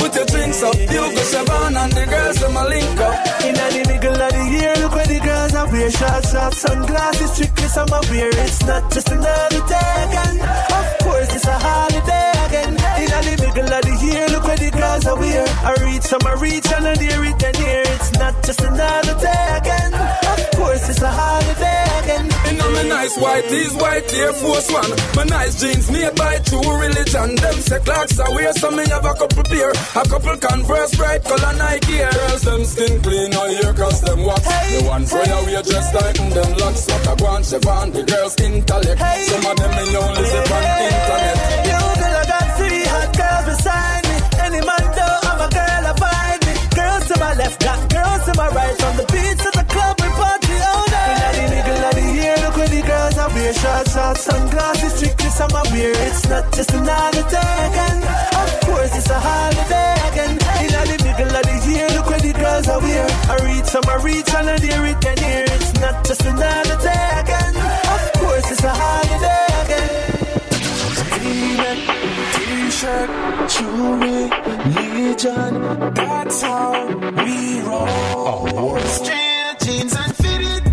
[0.59, 0.79] drinks up.
[0.79, 3.43] You go Siobhan and the girls, them a link up.
[3.45, 7.31] In the middle of the year, look where the girls are wear short, short sunglasses,
[7.31, 8.29] strictly summer wear.
[8.29, 10.35] It's not just another day again.
[10.41, 12.73] Of course, it's a holiday again.
[13.01, 15.45] In the middle of the year, look where the girls are wear.
[15.63, 17.83] I reach some, I reach and I near it and near.
[17.95, 19.93] It's not just another day again.
[19.93, 22.36] Of course, it's a holiday again.
[22.55, 24.91] Know me nice white tees, white Air Force One.
[25.15, 27.35] My nice jeans made by true religion.
[27.35, 29.71] Them say clocks I wear, so me have a couple pair.
[29.71, 32.11] A couple Converse, bright color Nike Air.
[32.11, 34.41] Girls them skin clean, no hair cause them wax.
[34.47, 36.87] the one for your way just tighten them locks.
[36.87, 38.99] What I want, Siobhan, the girls intellect.
[39.27, 41.37] Some of them me only see on internet.
[41.67, 44.17] You feel I got three hot girls beside me.
[44.45, 46.53] Any man don't have a girl abide me.
[46.75, 48.76] Girls to my left, got girls to my right.
[53.47, 55.91] Wear short, short sunglasses, strictly summer wear.
[56.07, 57.99] It's not just another day again.
[58.43, 60.35] Of course, it's a holiday again.
[60.63, 63.07] In the middle of the year, look where the girls are wear.
[63.31, 65.45] I reach some, I reach and I near it and near.
[65.55, 67.55] It's not just another day again.
[67.95, 69.93] Of course, it's a holiday again.
[72.35, 73.09] T-shirt,
[73.53, 74.23] jewelry,
[74.75, 75.53] Legion.
[75.93, 76.87] That's how
[77.23, 78.79] we roll.
[78.79, 80.66] Straight jeans and fitted.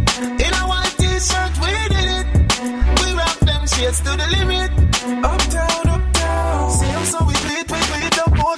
[3.85, 4.71] Shades to the limit.
[5.25, 6.71] Uptown, uptown.
[6.71, 8.57] See them so we beat, we beat up more.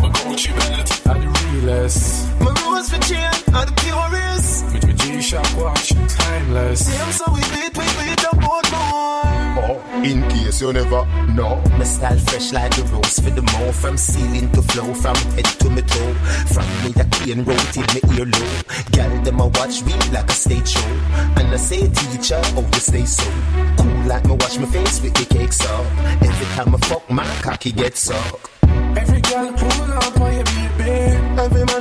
[0.00, 2.28] My Gucci belt are the realest.
[2.40, 4.64] My rose for chain are the purest.
[4.72, 6.86] With my G-Shock watch, timeless.
[6.86, 8.19] See them so we beat, we beat up both more.
[10.04, 11.62] In case you never know.
[11.78, 15.44] My style fresh like the rose for the more From ceiling to flow, from head
[15.60, 16.14] to my toe.
[16.54, 18.50] From me a clean road till me ear low.
[18.92, 20.90] Girl, them a watch me like a stage show.
[21.36, 23.30] And I say teacher, oh you stay so
[23.76, 23.90] Cool.
[24.06, 25.86] Like me wash my face with the cake up
[26.22, 28.48] Every time I fuck my cocky gets sucked
[28.96, 30.90] Every girl pull up on your baby.
[31.40, 31.79] Every man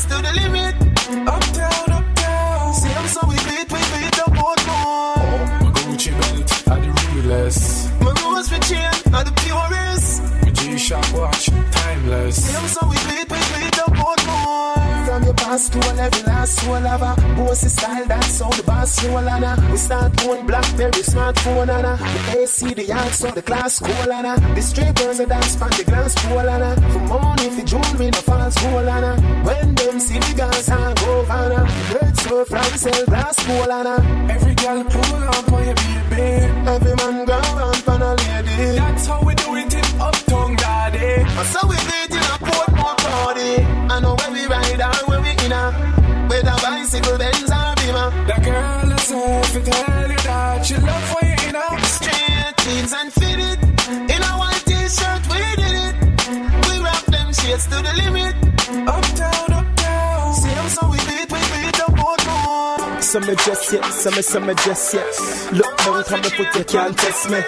[0.00, 0.74] shades to the limit.
[1.28, 2.74] Uptown, uptown.
[2.74, 5.14] See them so we beat, we beat up both more.
[5.16, 7.90] Oh, my Gucci belt are the realest.
[8.00, 10.22] My rose for chain are the purest.
[10.42, 12.44] My G-Shock watch, timeless.
[12.44, 13.19] See them so we beat, we beat up both more.
[15.60, 19.04] From your past to a level last soul lover Bossy style, that's how the boss
[19.04, 19.70] roll on her.
[19.70, 24.12] We start doing Blackberry smartphone on her The AC, the yard, so the class cool
[24.12, 27.50] on her The straight girls are dance from the glass pool on her For money,
[27.50, 31.50] for jewelry, no false gold on her When them see the girls, I go on
[31.52, 35.74] her Red so from sell glass pool on her Every girl pull up on your
[35.74, 36.48] baby.
[36.72, 38.78] Every man go on for a lady.
[38.78, 41.28] That's how we do it in Uptown, daddy.
[41.52, 43.62] So we do it in a Portmore party.
[43.92, 45.09] I know where we ride or
[45.50, 46.28] where we in a.
[46.30, 48.10] With a bicycle, Benz or Beamer.
[48.26, 52.92] That girl herself, I tell you that she love for you in a Straight jeans
[52.92, 53.58] and fitted.
[54.14, 55.94] In a white t-shirt, we did it.
[56.68, 58.34] We rock them shades to the limit.
[58.86, 59.09] Uptown,
[63.18, 63.34] me
[63.72, 65.04] yet, some me some me just yet.
[65.52, 67.40] Look down from the foot, you can't test me.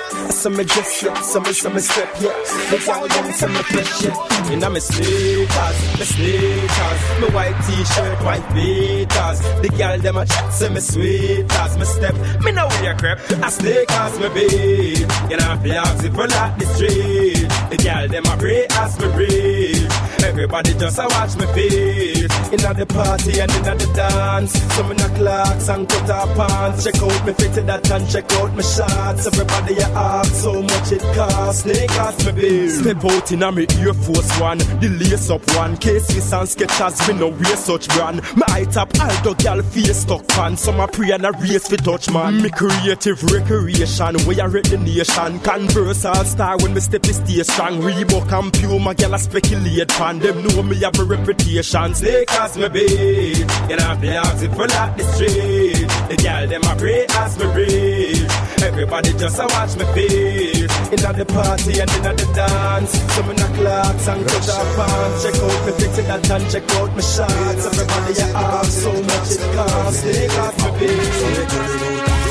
[0.57, 2.35] Me yet, some me some me step yet.
[2.71, 4.51] The young them some me pitch yet.
[4.51, 9.39] Inna me sneakers, me sneakers, me white t-shirt, white beaters.
[9.63, 11.47] The girl them a chat say me sweet
[11.79, 12.15] me step.
[12.43, 15.07] Me know wear crep, I sneakers me beat.
[15.31, 17.49] You know fi ask if I like the street.
[17.71, 19.93] The girl them a pray as me breathe.
[20.25, 22.53] Everybody just a watch me face.
[22.53, 24.53] Inna the party and inna the dance.
[24.75, 25.09] Some in a
[25.53, 26.85] clocks and cut our pants.
[26.85, 29.27] Check out me fitted that and check out my shots.
[29.27, 31.63] Everybody you ask so much it costs.
[31.63, 32.71] Sneakers me bill.
[32.71, 35.77] Step out inna me Air Force One, the lace up one.
[35.77, 38.23] Cases and Skechers me no wear such brand.
[38.37, 40.57] My eye top Aldo gal face stuck pan.
[40.57, 42.43] Some a pray and a race fi touch man.
[42.43, 45.41] Me creative recreation, way I are the nation.
[45.41, 47.81] Converse all star when me step is stay strong.
[47.81, 50.19] Reebok and Puma gal a speculate pan.
[50.19, 51.95] Them know me have a reputation.
[51.95, 53.39] Sneakers me beat.
[53.69, 55.42] You know fi ask if I like the street.
[55.43, 58.31] The gal them a pray as me breathe.
[58.63, 60.73] Everybody just a watch me face.
[60.93, 62.93] Inna the party and inna the dance.
[63.15, 65.23] Some in a clocks and cut our pants.
[65.23, 67.67] Check out me fitted that and check out my shots.
[67.67, 70.01] Everybody you ask so much it costs.
[70.01, 72.22] Sneakers me beat.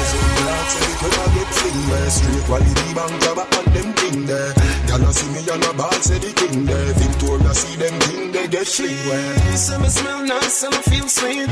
[1.62, 4.54] Sling where straight quality bank grabber and them thing there.
[4.88, 6.94] Gyal a see me and a ball say the king there.
[6.94, 9.58] Victoria see them thing they get sling where.
[9.58, 11.50] Some smell nice, some feel sweet.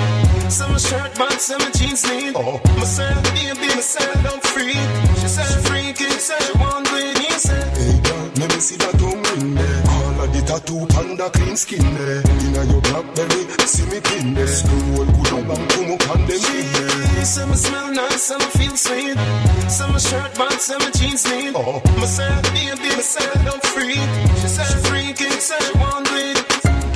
[0.50, 2.34] Some shirt box, some jeans neat.
[2.36, 2.60] Oh.
[2.78, 4.80] Myself, baby, myself, I'm free.
[5.20, 7.68] She said freaky, said she want green, he said.
[7.78, 9.79] Hey girl, let me see that tongue ring there.
[10.50, 11.94] Tattoo panda clean skin eh.
[11.94, 12.24] there.
[12.42, 14.34] Inna your blackberry, see me pin eh.
[14.34, 14.48] there.
[14.48, 17.22] Scroll good up and come up on them in there.
[17.22, 17.24] Eh.
[17.24, 19.18] Some smell nice, some feel sweet.
[19.70, 21.54] Some shirt box, some jeans neat.
[21.54, 21.78] Oh.
[22.02, 24.02] Myself, baby, myself, I'm free.
[24.42, 26.34] She said freaky, said she want green.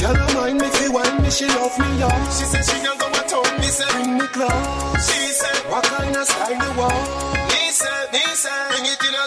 [0.02, 2.30] Girl, I mind me fi when me she love me yeah.
[2.34, 5.06] She said she don't go at home, me said Bring me close.
[5.06, 7.38] She said What kind of style you want?
[7.54, 9.26] Me said, me said Bring it in a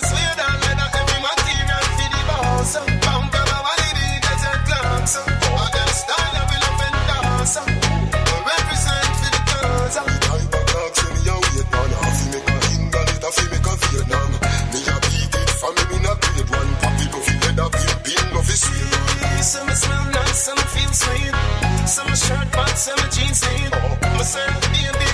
[19.42, 21.34] sweet man Some smell nice, some feel sweet.
[21.86, 23.70] Some shirt box, some jeans neat
[24.16, 25.06] Myself, baby,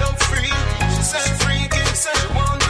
[0.00, 0.52] I'm free
[0.94, 2.63] She said freaky, said she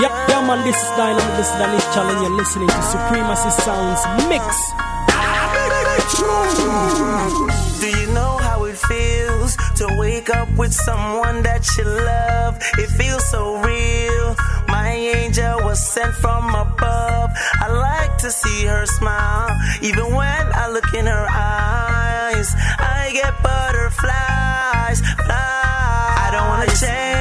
[0.00, 2.20] Yeah, yeah, man, this is Dynamo, this is Danish Challenge.
[2.22, 4.00] You're listening to Supremacy Sounds
[4.32, 4.44] Mix.
[7.80, 9.31] Do you know how it feels
[9.88, 12.56] to wake up with someone that you love?
[12.78, 14.36] It feels so real.
[14.68, 17.30] My angel was sent from above.
[17.64, 19.50] I like to see her smile.
[19.82, 25.00] Even when I look in her eyes, I get butterflies.
[25.26, 26.14] Fly.
[26.24, 27.11] I don't wanna change.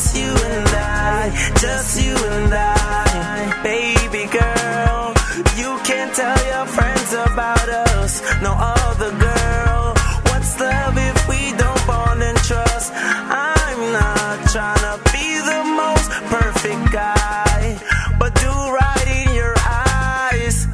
[0.00, 3.60] Just you and I, just you and I.
[3.62, 5.12] Baby girl,
[5.60, 9.92] you can't tell your friends about us, no other girl.
[10.28, 12.92] What's love if we don't bond and trust?
[12.94, 17.78] I'm not trying to be the most perfect guy,
[18.18, 20.66] but do right in your eyes.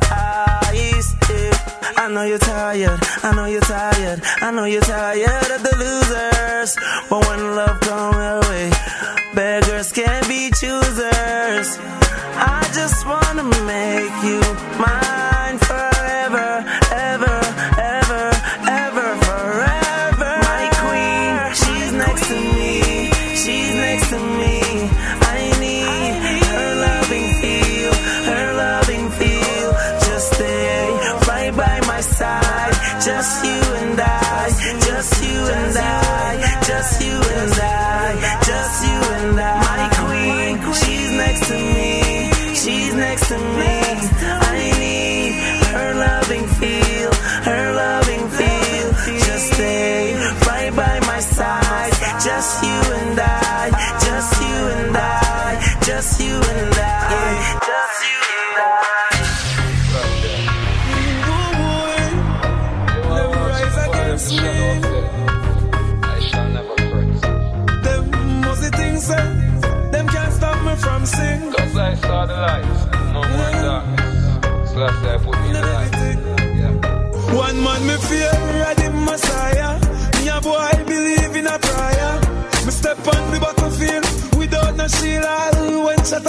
[1.98, 5.45] I know you're tired, I know you're tired, I know you're tired
[11.74, 14.40] I just wanna make you
[14.78, 15.05] mine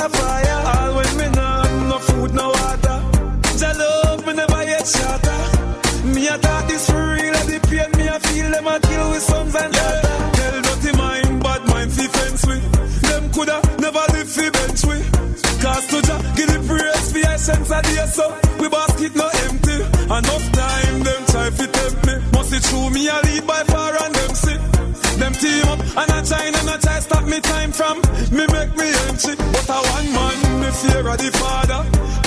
[0.08, 0.60] a fire.
[0.74, 2.98] All when me nah have no food, no water.
[3.60, 5.40] Jah love me never yet shatter.
[6.14, 7.38] Me a talk this for real.
[7.50, 10.16] The pain me a feel them a kill with sons and daughter.
[10.38, 12.64] Tell dirty mind, bad mind fi fence with.
[13.08, 15.06] Them coulda never live fi bench with.
[15.62, 18.26] Cause to Jah give the praise fi essence of the so
[18.60, 19.78] we basket no empty.
[20.18, 22.14] Enough time them try fi tempt me.
[22.34, 24.62] Must it true me a lead by far and them sick.
[25.20, 27.98] Them team up and I try and I try stop me time from
[28.32, 29.57] me make me empty.
[29.78, 31.82] A one man me fear of the father.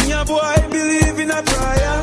[0.06, 1.96] Me a boy I believe in a prayer.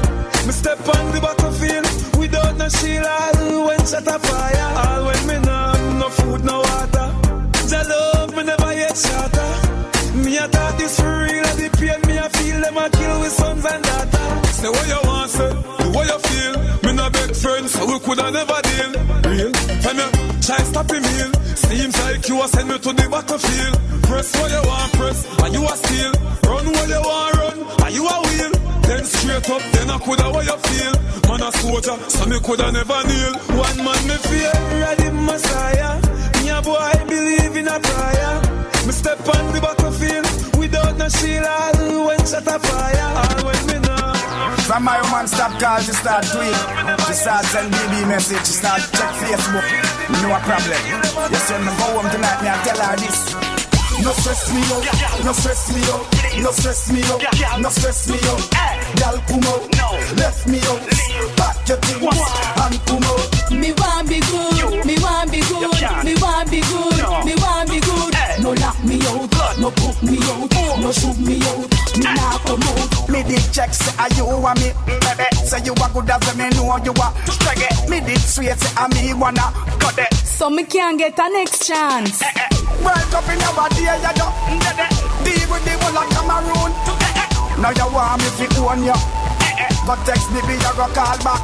[0.46, 1.88] Me step on the battlefield
[2.20, 3.06] without no shield.
[3.06, 4.70] All when shot a fire.
[4.84, 7.08] All when me nah no food, no water.
[7.70, 9.50] Jah love me never yet shatter.
[10.22, 11.48] Me a talk this for real.
[11.56, 14.47] The pain me a feel them a kill with sons and daughters.
[14.68, 15.50] Say what you want, say
[15.80, 16.54] do what you feel.
[16.84, 18.92] Me no beg friends, so we coulda never deal.
[19.24, 20.10] Real, time you
[20.44, 21.00] try stop me.
[21.56, 24.04] Seems like you a send me to the battlefield.
[24.04, 26.12] Press what you want, press, and you a steal.
[26.52, 28.52] Run what you want, run, and you a wheel.
[28.84, 30.94] Then straight up, then I coulda what you feel.
[31.32, 33.34] Man a soldier, so me coulda never kneel.
[33.56, 34.52] One man me fear,
[34.84, 35.96] ready Messiah.
[36.44, 38.36] Me a boy believe in a prayer.
[38.84, 40.28] Me step on the battlefield
[40.60, 41.48] without no shield.
[41.48, 44.17] All when shot a fire, all when me know.
[44.68, 46.56] From my woman stop call, she start tweet.
[47.08, 49.68] She start send BB message, she start check Facebook.
[50.22, 50.82] No problem.
[51.32, 53.36] You send me go home tonight, me I tell her this.
[54.04, 56.06] No stress me out, no stress me out,
[56.44, 58.42] no stress me out, no stress me out.
[59.00, 59.64] Y'all come out,
[60.18, 60.82] left me out.
[61.36, 63.52] Pack your things and come out.
[63.52, 66.97] Me want be good, me want be good, me want be good,
[68.48, 71.68] No lock me out, no put me out, no shoot me out,
[72.00, 73.10] me nah come out.
[73.12, 75.28] Me did check say are you a me, baby.
[75.44, 77.90] Say you a good as me know you a struggle.
[77.92, 79.52] Me did sweet say a me wanna
[79.84, 80.14] cut it.
[80.24, 82.22] So me can't get a next chance.
[82.22, 82.86] Eh, eh, eh.
[82.88, 84.32] World Cup in your body, you don't
[85.28, 86.72] deal with the whole of Cameroon.
[87.60, 88.96] Now you want me to own you,
[89.84, 91.44] but text me, be you go call back.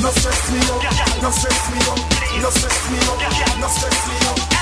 [0.00, 2.00] No stress me out, no stress me out,
[2.40, 4.57] no stress me out, no stress me out.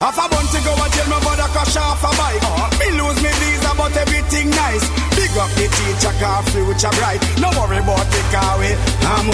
[0.00, 2.38] Half a month ago, I tell my brother crash off a bike.
[2.46, 2.70] Uh-huh.
[2.78, 4.86] Me lose me visa, but everything nice.
[5.18, 7.18] Big up the teacher, car future bright.
[7.42, 8.78] No worry about the car way.
[9.10, 9.26] I'm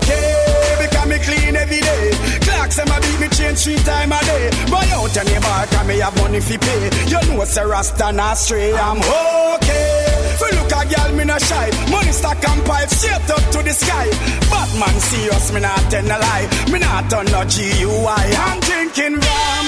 [0.00, 2.16] okay because me clean every day.
[2.40, 4.48] Clocks and my beat me change three time a day.
[4.72, 6.88] Buy out any bar, cause me have money fi pay.
[7.12, 8.72] You know it's a rasta not stray.
[8.72, 9.99] I'm okay.
[10.40, 11.68] For look a girl, me not shy.
[11.92, 14.08] Money stack and pipe straight up to the sky.
[14.48, 16.48] Batman see us, me not tell a lie.
[16.72, 18.24] Me not turn no GUI.
[18.48, 19.64] I'm drinking rum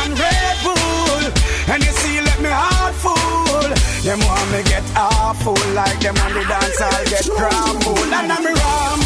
[0.00, 1.22] and Red Bull.
[1.66, 3.68] And you see, let me heart full.
[4.06, 8.12] Them want me get awful like them on the dance, I'll get grappled.
[8.14, 9.00] And I'm rum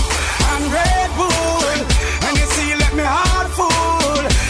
[0.53, 1.79] and Red Bull.
[2.29, 3.28] And you see, let me heart.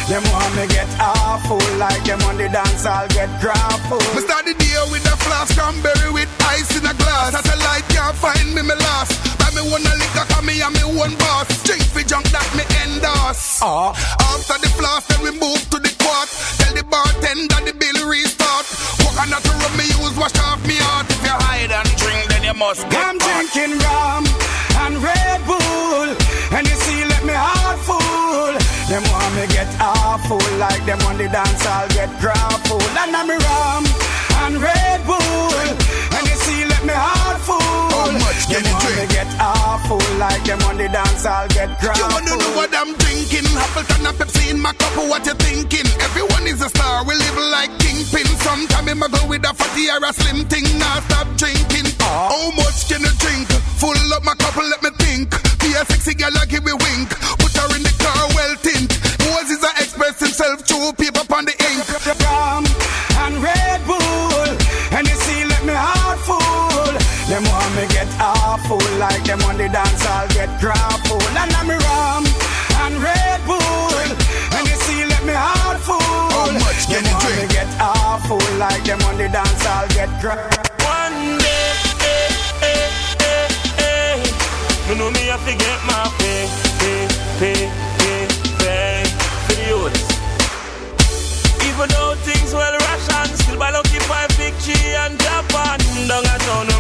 [0.09, 4.00] Them want me get awful like them on the dance, I'll get grappled.
[4.16, 7.36] Me start the day with a flask cranberry with ice in a glass.
[7.36, 9.12] Satellite can't find me, me last.
[9.36, 11.52] Buy me one a liquor, cause me and me one boss.
[11.61, 13.61] Drink for junk that me endorse.
[13.61, 13.92] Uh.
[14.32, 16.32] After the flask, then we move to the quart.
[16.56, 18.64] Tell the bartender the bill restart.
[19.04, 21.04] Coconut to rub me use, wash off me heart.
[21.04, 23.44] If you hide and drink, then you must get I'm caught.
[23.44, 24.24] drinking rum
[24.88, 26.28] and Red Bull.
[28.89, 32.80] Them want me get awful like them on the dance, I'll get grappled.
[32.97, 33.84] And I'm rum
[34.49, 35.68] and Red Bull.
[36.16, 37.61] And you see, let me heart full.
[37.61, 39.12] How much can them you want drink?
[39.12, 42.97] me get awful like them on the dance, I'll get You wanna know what I'm
[42.97, 43.45] drinking?
[43.61, 45.89] Appleton and Pepsi in my cup, what you thinking?
[46.01, 48.24] Everyone is a star, we live like kingpin.
[48.41, 51.93] Sometime I'ma go with a fatty or a slim thing, now stop drinking.
[52.01, 52.32] Uh-huh.
[52.32, 53.53] How much can you drink?
[53.84, 55.28] Full up my cup, let me think.
[55.61, 57.12] Be a sexy girl, I give me wink.
[57.36, 57.88] Put her in
[60.49, 61.84] 12 two paper on the ink.
[62.24, 62.64] Gum
[63.20, 64.49] and Red Bull,
[64.96, 66.88] and you see, let me heart full.
[67.28, 71.20] Them want me get awful, like them on the dance, I'll get grappled.
[71.36, 72.24] And I'm rum
[72.80, 74.09] and Red Bull,
[74.57, 76.01] and you see, let me heart full.
[76.01, 77.53] How much can you drink?
[77.53, 80.64] Me get awful, like them on the dance, I'll get grappled.
[80.80, 81.76] One day,
[82.09, 82.32] eh,
[82.64, 83.53] know eh,
[83.84, 84.24] eh,
[84.96, 84.96] eh.
[84.96, 86.49] No, me, I forget my pay,
[86.80, 87.05] pay,
[87.36, 87.78] pay.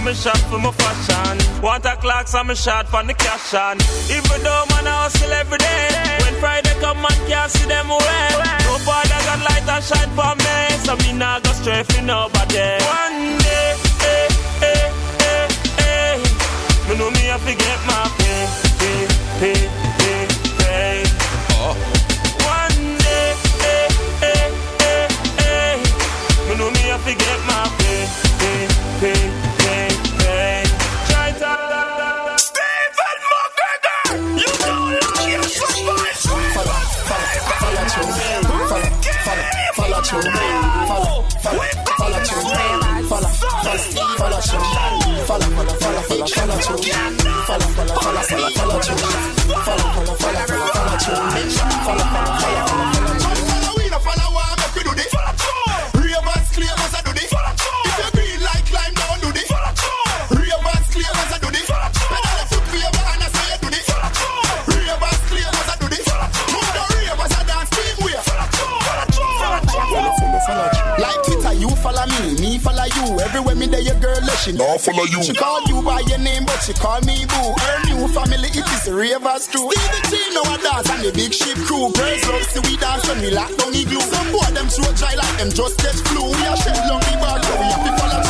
[0.08, 1.36] Me shot for my fashion.
[1.62, 3.76] Want a clocks, I'm a shot for the cash on.
[4.08, 5.88] Even though man I hustle every day.
[6.24, 8.28] When Friday come, man can't see them away.
[8.64, 10.56] No father got light and shine for me.
[10.84, 12.80] So me nah go stray for nobody.
[12.88, 13.68] One day,
[14.08, 14.28] eh,
[14.64, 14.86] eh,
[15.28, 15.46] eh,
[15.84, 16.16] eh.
[16.88, 18.40] Me know me have to get my pay,
[18.80, 19.00] pay,
[19.40, 19.60] pay,
[20.00, 20.24] pay,
[20.56, 20.98] pay.
[22.56, 23.28] One day,
[23.60, 23.88] eh,
[24.24, 24.48] eh,
[24.88, 25.06] eh,
[25.52, 25.76] eh.
[26.48, 27.12] Me know me have to
[27.44, 28.00] my pay,
[28.40, 28.60] pay,
[29.04, 29.47] pay.
[31.38, 36.18] Try to Stephen McGregor, you know like you survive.
[36.48, 37.30] Follow, follow,
[37.68, 38.42] follow through, follow,
[42.98, 44.66] follow, follow through, follow, follow, follow through,
[45.26, 48.80] follow, follow, follow through, follow, follow, follow, follow, follow through, follow, follow, follow, follow, follow
[48.80, 48.98] through,
[49.38, 53.38] follow, follow, follow, follow, follow through, follow, follow, follow, follow, follow through.
[53.48, 55.12] Follow we, no follow one, make we do this.
[55.94, 57.07] Ravens claim as I do this.
[57.07, 57.07] If
[73.38, 75.22] Everywhere me there, your girl, she Nah, follow you.
[75.22, 77.54] She call you by your name, but she call me boo.
[77.54, 79.70] Her new family, it is Ravers true.
[79.70, 81.86] Stevie T know a dance and the big ship crew.
[81.94, 84.00] Girls love see we dance when we lock down the glue.
[84.00, 86.34] Some boy them throat dry like them just get flu.
[86.34, 87.92] We are shed long the bag, so we have to.
[88.02, 88.27] Follow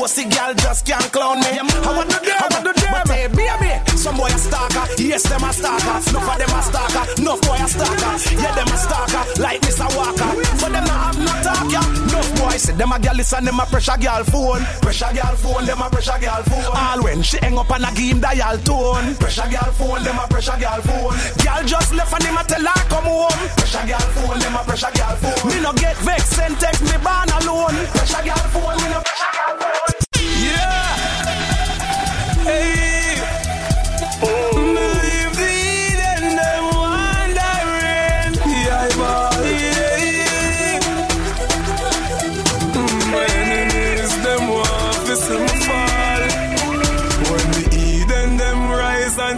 [0.00, 1.60] Bossy girl just can't clown me.
[1.60, 4.88] I want to do I want to do But hey, baby, some boy a stalker.
[4.96, 6.00] Yes, them a stalker.
[6.08, 7.04] Enough of them a stalker.
[7.20, 8.12] Enough boy a stalker.
[8.32, 9.42] Yeah, them a stalker.
[9.42, 9.69] Like Mr.
[12.80, 14.64] them a girl listen, them a pressure girl phone.
[14.80, 16.64] Pressure girl phone, them a pressure girl phone.
[16.74, 19.14] All when she hang up and a give him dial tone.
[19.16, 21.16] Pressure girl phone, them a pressure girl phone.
[21.44, 23.40] Girl just left and him a tell her come home.
[23.60, 25.50] Pressure girl phone, them a pressure girl phone.
[25.52, 27.76] Me no get vexed, send text me born alone.
[27.92, 29.99] Pressure girl phone, me no pressure girl phone.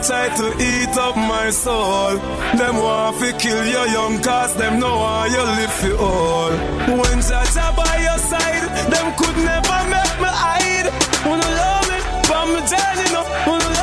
[0.02, 2.16] Try to eat up my soul.
[2.58, 6.50] Them want to kill your young cause them know how you live for all.
[6.98, 10.90] When Jah Jah by your side, them could never make me hide.
[11.24, 11.98] Wanna love me,
[12.28, 13.22] but me journey no.
[13.46, 13.81] Wanna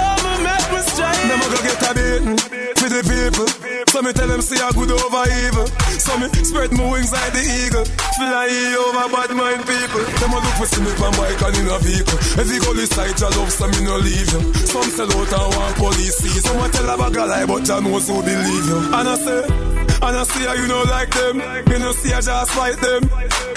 [1.97, 2.37] a
[2.77, 3.47] for the people.
[3.89, 5.65] So me tell them see a good over evil.
[5.97, 7.85] So me spread my wings like the eagle.
[8.19, 10.03] Fly over bad mind people.
[10.21, 12.19] Them a look for see me from bike and in a vehicle.
[12.37, 14.41] Every goal is sight your love, so me no leave you.
[14.69, 16.33] Some sell out and want police see.
[16.43, 18.79] Some a tell a bag a lie, but you know so believe you.
[18.93, 21.35] And I say, and I see how you know like them.
[21.73, 23.01] You know see I just fight them.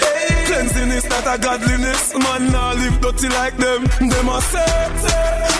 [0.01, 0.45] Hey.
[0.49, 2.13] Cleansing is not a godliness.
[2.17, 3.85] Man nah live dirty like them.
[4.01, 4.73] Them a say,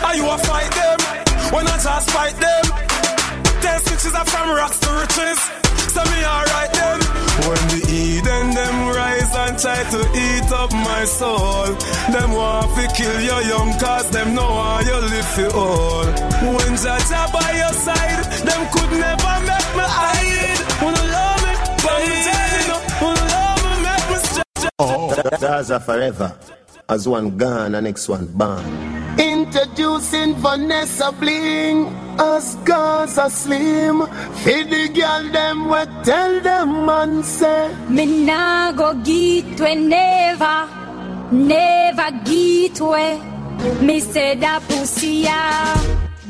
[0.03, 1.22] are you a fight them?
[1.53, 2.65] When I just fight them.
[3.61, 5.39] Ten switches are from rocks to riches.
[5.93, 6.99] So me alright them.
[7.45, 11.77] When the Eden them rise and try to eat up my soul.
[12.09, 16.05] Them want to kill your young cause them know how you live for all.
[16.57, 20.59] When Jah Jah by your side, them could never make me hide.
[20.81, 21.53] Wanna love me,
[21.85, 21.99] but
[23.85, 24.71] make me stretch.
[24.79, 26.35] Oh, Gaza forever.
[26.89, 29.02] As one gone, and next one born.
[29.43, 31.87] Introducing Vanessa Bling
[32.17, 34.07] as Gaza Slim.
[34.41, 37.75] Feed the girl them what tell them man say.
[37.89, 40.59] Me nah go get we never,
[41.29, 43.07] never get we.
[43.85, 45.75] Me say that pussy ah,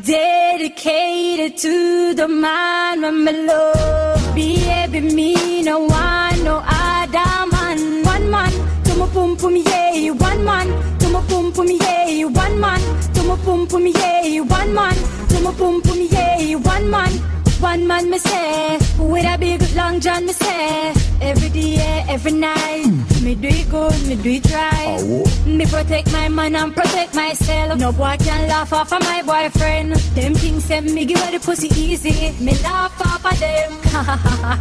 [0.03, 4.33] dedicated to the man when me love.
[4.33, 8.03] Baby, me no want no other man.
[8.03, 8.51] One man
[8.85, 10.92] to my pum pum yeah, one man
[11.53, 11.67] pum
[15.81, 17.32] pum yeah, one man
[17.63, 17.87] to my pum pum yeah, one man to my pum pum yeah, one man.
[17.87, 22.85] One man me say, with a big long john me say, every day, every night,
[23.23, 24.99] me do it good, me do it right.
[24.99, 27.79] Ah, me protect my man and protect myself.
[27.79, 29.93] No boy can laugh off of my boyfriend.
[30.15, 32.33] Them things say me give her the pussy easy.
[32.43, 33.71] Me laugh off of them.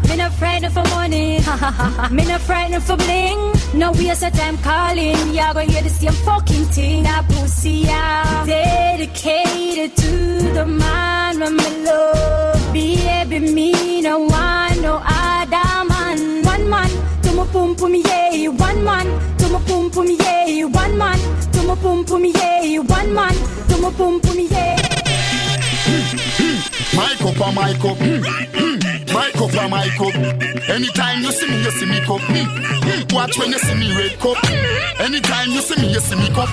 [0.09, 1.38] me not frightened for money.
[2.11, 3.53] me not frightened for bling.
[3.74, 5.16] No waste of time calling.
[5.34, 7.03] Y'all gonna hear the same fucking thing.
[7.03, 8.46] That pussy out.
[8.46, 10.11] Dedicated to
[10.55, 12.61] the man when me love.
[12.72, 16.42] Baby, me no want no other man.
[16.42, 16.88] One man,
[17.20, 19.36] to my pum yeah, one man.
[19.36, 21.18] To my pum pum yeah, one man.
[21.52, 23.34] To my pum pum yeah, one man.
[23.68, 24.76] To my pum pum yeah.
[25.84, 26.96] Hmm, hmm.
[26.96, 28.00] My cup my cup.
[29.12, 30.14] My hmm, cup or my cup.
[30.70, 32.22] Anytime you see me, you see me cup.
[33.12, 34.42] Watch when you see me red cup.
[34.98, 36.48] Anytime you see me, you see me cup.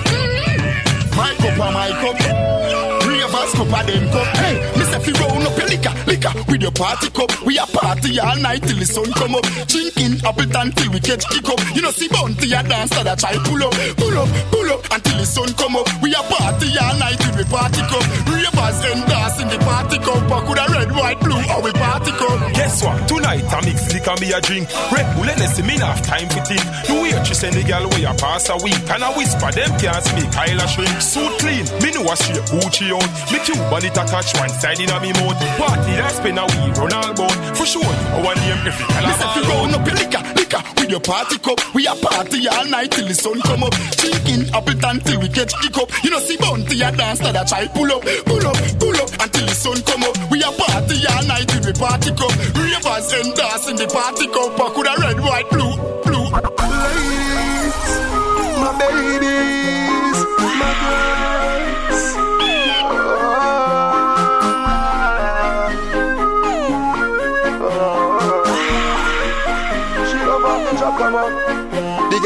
[1.16, 3.02] My cup my cup.
[3.02, 4.36] Three of us cup them cup.
[4.36, 4.79] Hey.
[5.04, 7.30] Fi round up your liquor, liquor with your party cup.
[7.42, 9.44] We a party all night till the sun come up.
[9.66, 11.60] Drinking Appleton till we catch kick up.
[11.74, 14.80] You know see bounty a dance that I try pull up, pull up, pull up
[14.92, 15.88] until the sun come up.
[16.02, 18.04] We a party all night till we party cup.
[18.28, 20.20] Ravers and dance in the party cup.
[20.30, 22.38] I could a red, white, blue, or we party cup.
[22.52, 23.08] Guess what?
[23.08, 24.68] Tonight I mix liquor me a drink.
[24.92, 26.62] Red Bull and me not have time for think.
[26.86, 28.84] The waitress and the girl where you pass a week.
[28.92, 30.28] And I whisper them can't speak.
[30.30, 30.96] Kyle a shrink.
[31.00, 31.64] Suit clean.
[31.80, 32.14] Me know a
[32.50, 33.08] Gucci out.
[33.32, 35.38] Me Cuban it attach one side in a me mouth.
[35.56, 37.36] Party that spend a week run all bout.
[37.56, 38.86] For sure, our name every.
[39.06, 42.48] Listen, if you round up your liquor, liquor with your party cup, we a party
[42.48, 43.74] all night till the sun come up.
[43.96, 45.88] Drinking Appleton till we catch kick up.
[46.02, 49.10] You know see bounty a dance that I try pull up, pull up, pull up
[49.22, 50.16] until the sun come up.
[50.30, 52.32] We a party all night till we party cup.
[52.58, 54.58] Ravers and dance in the party cup.
[54.58, 55.72] I could a red, white, blue,
[56.02, 56.26] blue.
[56.30, 57.59] Ladies,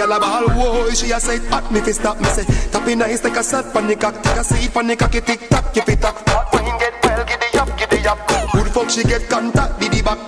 [0.07, 3.21] girl a ball, whoa, she a say hot me fi stop me say Tapping nice
[3.21, 6.17] take a shot cock, take a seat pon the cocky tick tock, keep it up.
[6.53, 8.19] When you get well, giddy up, giddy up.
[8.53, 10.19] Good fuck she get contact, diddy back.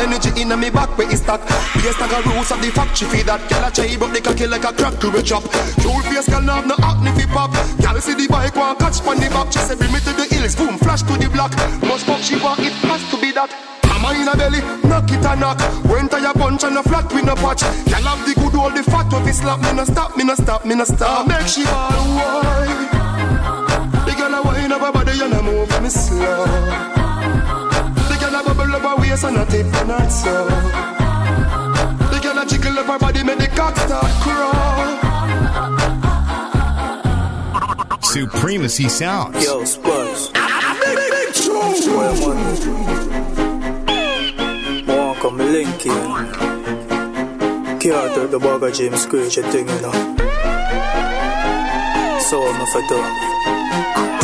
[0.00, 1.40] Energy inna me back where it stack.
[1.74, 4.46] Based on the roots of the factory feed that girl a chai but the cocky
[4.46, 5.44] like a crack to a chop.
[5.82, 7.52] Cool face girl have no acne fi pop.
[7.78, 10.26] Girl see the bike one catch pon the back, she say bring me to the
[10.34, 11.54] hills, boom flash to the block.
[11.86, 13.81] Must fuck she want it has to be that.
[14.02, 15.58] Mama in a belly, knock it a knock.
[15.84, 17.62] Went to your punch and a flat with no patch.
[17.62, 19.60] Girl have the good old the fat of it slap.
[19.60, 21.26] Me no stop, me no stop, me no stop.
[21.28, 22.90] Make she ball wide.
[24.06, 26.44] The girl a wine up her body and a move me slow.
[28.10, 30.46] The girl a bubble up her waist and a tip and her so.
[32.10, 35.12] The girl a jiggle up her body, make the cock start crawl.
[38.02, 39.44] Supremacy Sounds.
[39.44, 40.32] Yo, Spurs.
[41.48, 43.11] More
[45.22, 45.94] come me link here.
[47.78, 49.92] Can't take the bag of James Screech a thing, you know.
[52.28, 52.98] So I'm for do.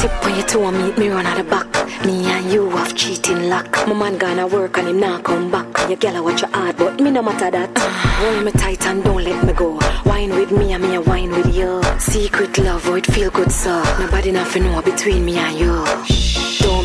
[0.01, 1.69] Tip on your toe and meet me run out the back.
[2.05, 3.71] Me and you have cheating luck.
[3.87, 5.69] My man gonna work and him not come back.
[5.89, 7.79] Your girl watch your hard, but me no matter that.
[8.19, 9.79] Hold me tight and don't let me go.
[10.05, 11.81] Wine with me and me a wine with you.
[12.01, 13.85] Secret love, oh it feel good so.
[14.01, 16.28] Nobody nothing know between me and you.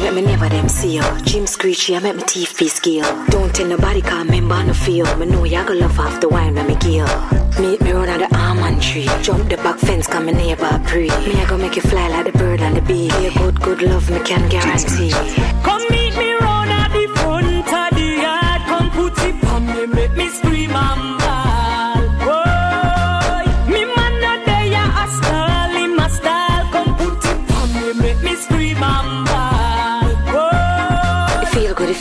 [0.04, 1.22] Make me never them see you.
[1.22, 3.06] Jim screechy, I make me teeth be skill.
[3.28, 5.06] Don't tell nobody cause member no feel.
[5.16, 7.08] Me know you gonna love off the wine me gill.
[7.58, 9.08] Meet me run on the almond tree.
[9.22, 11.08] Jump the back fence, come me neighbor pre.
[11.08, 13.08] Me I gonna make you fly like the bird and the bee.
[13.12, 15.12] Be a good, good love, me can guarantee.
[15.64, 16.03] Come me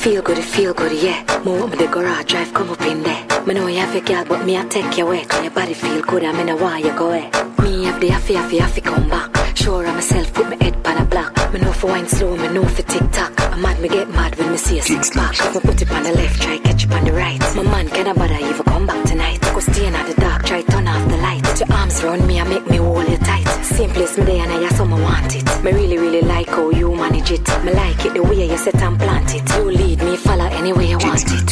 [0.02, 1.42] feel good, it feel good, it feel good, yeah.
[1.44, 3.46] Move up the garage, drive, come up in there.
[3.46, 5.24] Me know you have your girl, but me I take you away.
[5.24, 7.30] Cause your body feel good, I mean, I want you go away.
[7.62, 9.30] Me have the happy, happy, happy come back.
[9.56, 11.32] Sure, I'm myself put my head pan a block.
[11.52, 13.32] Me know for wine slow, me know for tick tock.
[13.52, 15.40] I'm mad, me get mad when me see a six pack.
[15.40, 17.40] I put it on the left, try catch it on the right.
[17.54, 19.40] My man can't bother even come back tonight.
[19.40, 21.44] Go stay in the dark, try turn off the light.
[21.44, 23.41] Put your arms around me I make me hold you tight.
[23.62, 25.64] Place me there and I just want it.
[25.64, 27.46] Me really, really like how you manage it.
[27.64, 29.48] Me like it the way you set and plant it.
[29.54, 31.50] You lead me, follow any way you want it.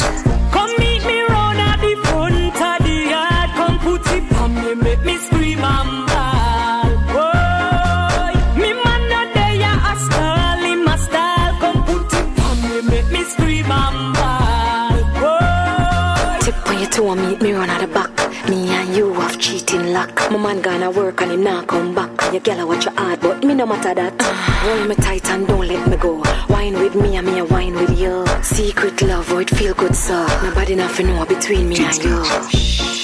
[0.51, 3.49] come meet me round at the front of the yard.
[3.51, 6.89] Come put it on me, make me scream and bawl.
[7.13, 11.59] Boy, me man not there, ya a style in my style.
[11.61, 14.97] Come put it on me, make me scream and bawl.
[15.21, 16.39] Boy.
[16.41, 18.11] Tip on your toe and meet me run out the back.
[18.49, 20.15] Me and you have cheating luck.
[20.31, 22.11] My man gonna work and him not come back.
[22.31, 24.21] Your girl a watch your hard, but me no matter that.
[24.21, 26.23] Hold me tight and don't let me go.
[26.49, 28.25] Wine with me and me a wine with you.
[28.41, 30.25] Secret love, oh it feel good so.
[30.43, 32.23] Nobody nothing know between me and you.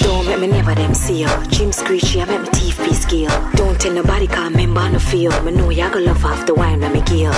[0.00, 1.28] Don't make me never them see you.
[1.48, 3.30] Jim screechy, I make me teeth be skill.
[3.54, 5.32] Don't tell nobody cause member no feel.
[5.42, 7.34] Me know you gonna love the wine when me gill.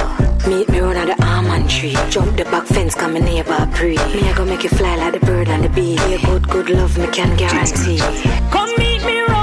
[0.48, 1.96] Meet me run on the almond tree.
[2.09, 3.96] Jump the back fence, come me neighbor pre.
[3.96, 5.96] Me I gonna make you fly like the bird and the bee.
[5.96, 7.98] Be a good, good love, me can guarantee.
[8.51, 9.39] Come meet me round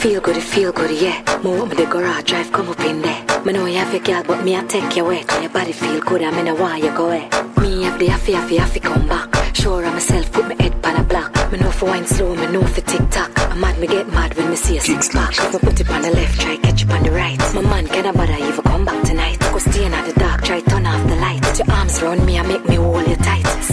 [0.00, 1.20] feel good, it feel good, yeah.
[1.44, 3.44] Me want the garage drive, come up in there.
[3.44, 5.24] Me know you have your girl, but me I take you away.
[5.42, 7.28] Your body feel good, I mean I want you go away.
[7.60, 9.28] Me have the happy, happy, happy come back.
[9.54, 11.30] Sure of myself, put my head pan a block.
[11.52, 13.30] Me know for wine slow, me know for tick tock.
[13.50, 15.38] I'm mad, me get mad when me see a six pack.
[15.38, 17.38] I put it on the left, try catch it on the right.
[17.54, 19.38] My man can't bother even come back tonight.
[19.52, 21.42] Go stay in the dark, try turn off the light.
[21.42, 22.79] Put your arms around me and make me hold you tight.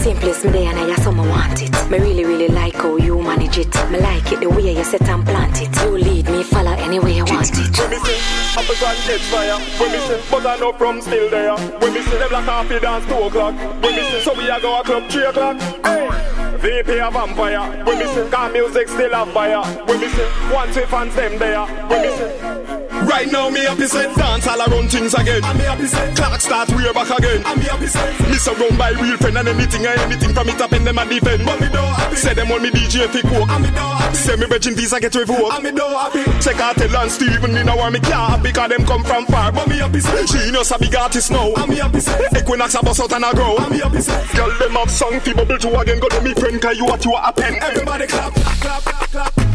[0.08, 1.90] Same place me there and I some want it.
[1.90, 3.74] Me really, really like how you manage it.
[3.90, 5.68] Me like it the way you set and plant it.
[5.82, 7.78] You lead me, follow any way you want it.
[7.78, 8.16] When me say,
[8.56, 9.58] apples and catch fire.
[9.76, 11.54] When me but I know from still there.
[11.80, 13.54] When me say, them like coffee dance two o'clock.
[13.82, 15.60] When me say, so we a go a club three o'clock.
[15.84, 16.08] Hey,
[16.56, 17.84] VP a vampire.
[17.84, 19.62] When me say, car music still a fire.
[19.84, 21.66] When me say, one two fans them there.
[21.86, 22.77] When me say.
[23.08, 25.42] Right now, me happy say dance all around things again.
[25.42, 27.42] I'm happy say clock start way back again.
[27.46, 30.72] I'm happy say me surround by real friend and anything and anything from it up
[30.72, 31.44] and them a defend.
[31.46, 32.16] But me don't happy.
[32.16, 33.48] Say them on me DJ fi coke.
[33.48, 34.14] I'm me don't happy.
[34.14, 35.54] Say me virgin visa get revoked.
[35.54, 36.22] I'm me don't happy.
[36.44, 39.24] Check out Tell and Steven me know where me can't happy cause them come from
[39.26, 39.52] far.
[39.52, 41.54] But me happy say she knows a big artist now.
[41.56, 43.56] I'm happy say Equinox a bust out and a grow.
[43.56, 45.98] I'm happy say girl them have song fi bubble to again.
[45.98, 47.56] Go to me friend cause you what you a pen.
[47.62, 49.48] Everybody clap, clap, clap, clap.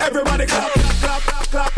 [0.00, 1.72] Everybody clap, clap, clap, clap.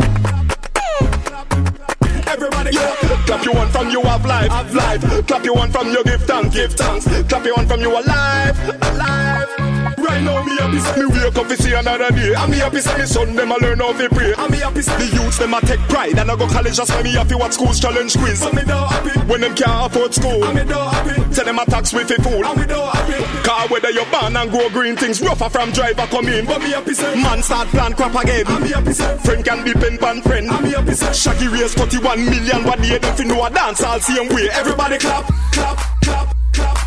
[2.27, 2.97] Everybody clap.
[3.25, 5.27] Clap you one from you have life, have life.
[5.27, 7.05] Clap you one from you give thanks, give thanks.
[7.27, 9.96] Clap you one from you alive, alive.
[10.07, 12.33] Right now me happy say me wake up to see another day.
[12.33, 14.33] I'm me happy say me son them a learn how to pray.
[14.37, 16.91] I'm me happy say the youths them a take pride and I go college just
[16.95, 18.39] when me happy what schools challenge quiz.
[18.39, 20.45] But me don't happy when them can't afford school.
[20.45, 21.35] I'm me don't happy.
[21.35, 22.45] Tell them a tax with a fool.
[22.45, 23.19] I'm me don't happy.
[23.43, 26.45] Car whether you born and grow green things rougher from driver come in.
[26.45, 28.45] But me happy say man start plant crop again.
[28.47, 30.49] I'm me happy say friend can depend on friend.
[30.49, 33.83] I'm me happy say Shaggy raise 31 million what day them fi know a dance
[33.83, 34.47] all same way.
[34.53, 36.86] Everybody clap, clap, clap, clap.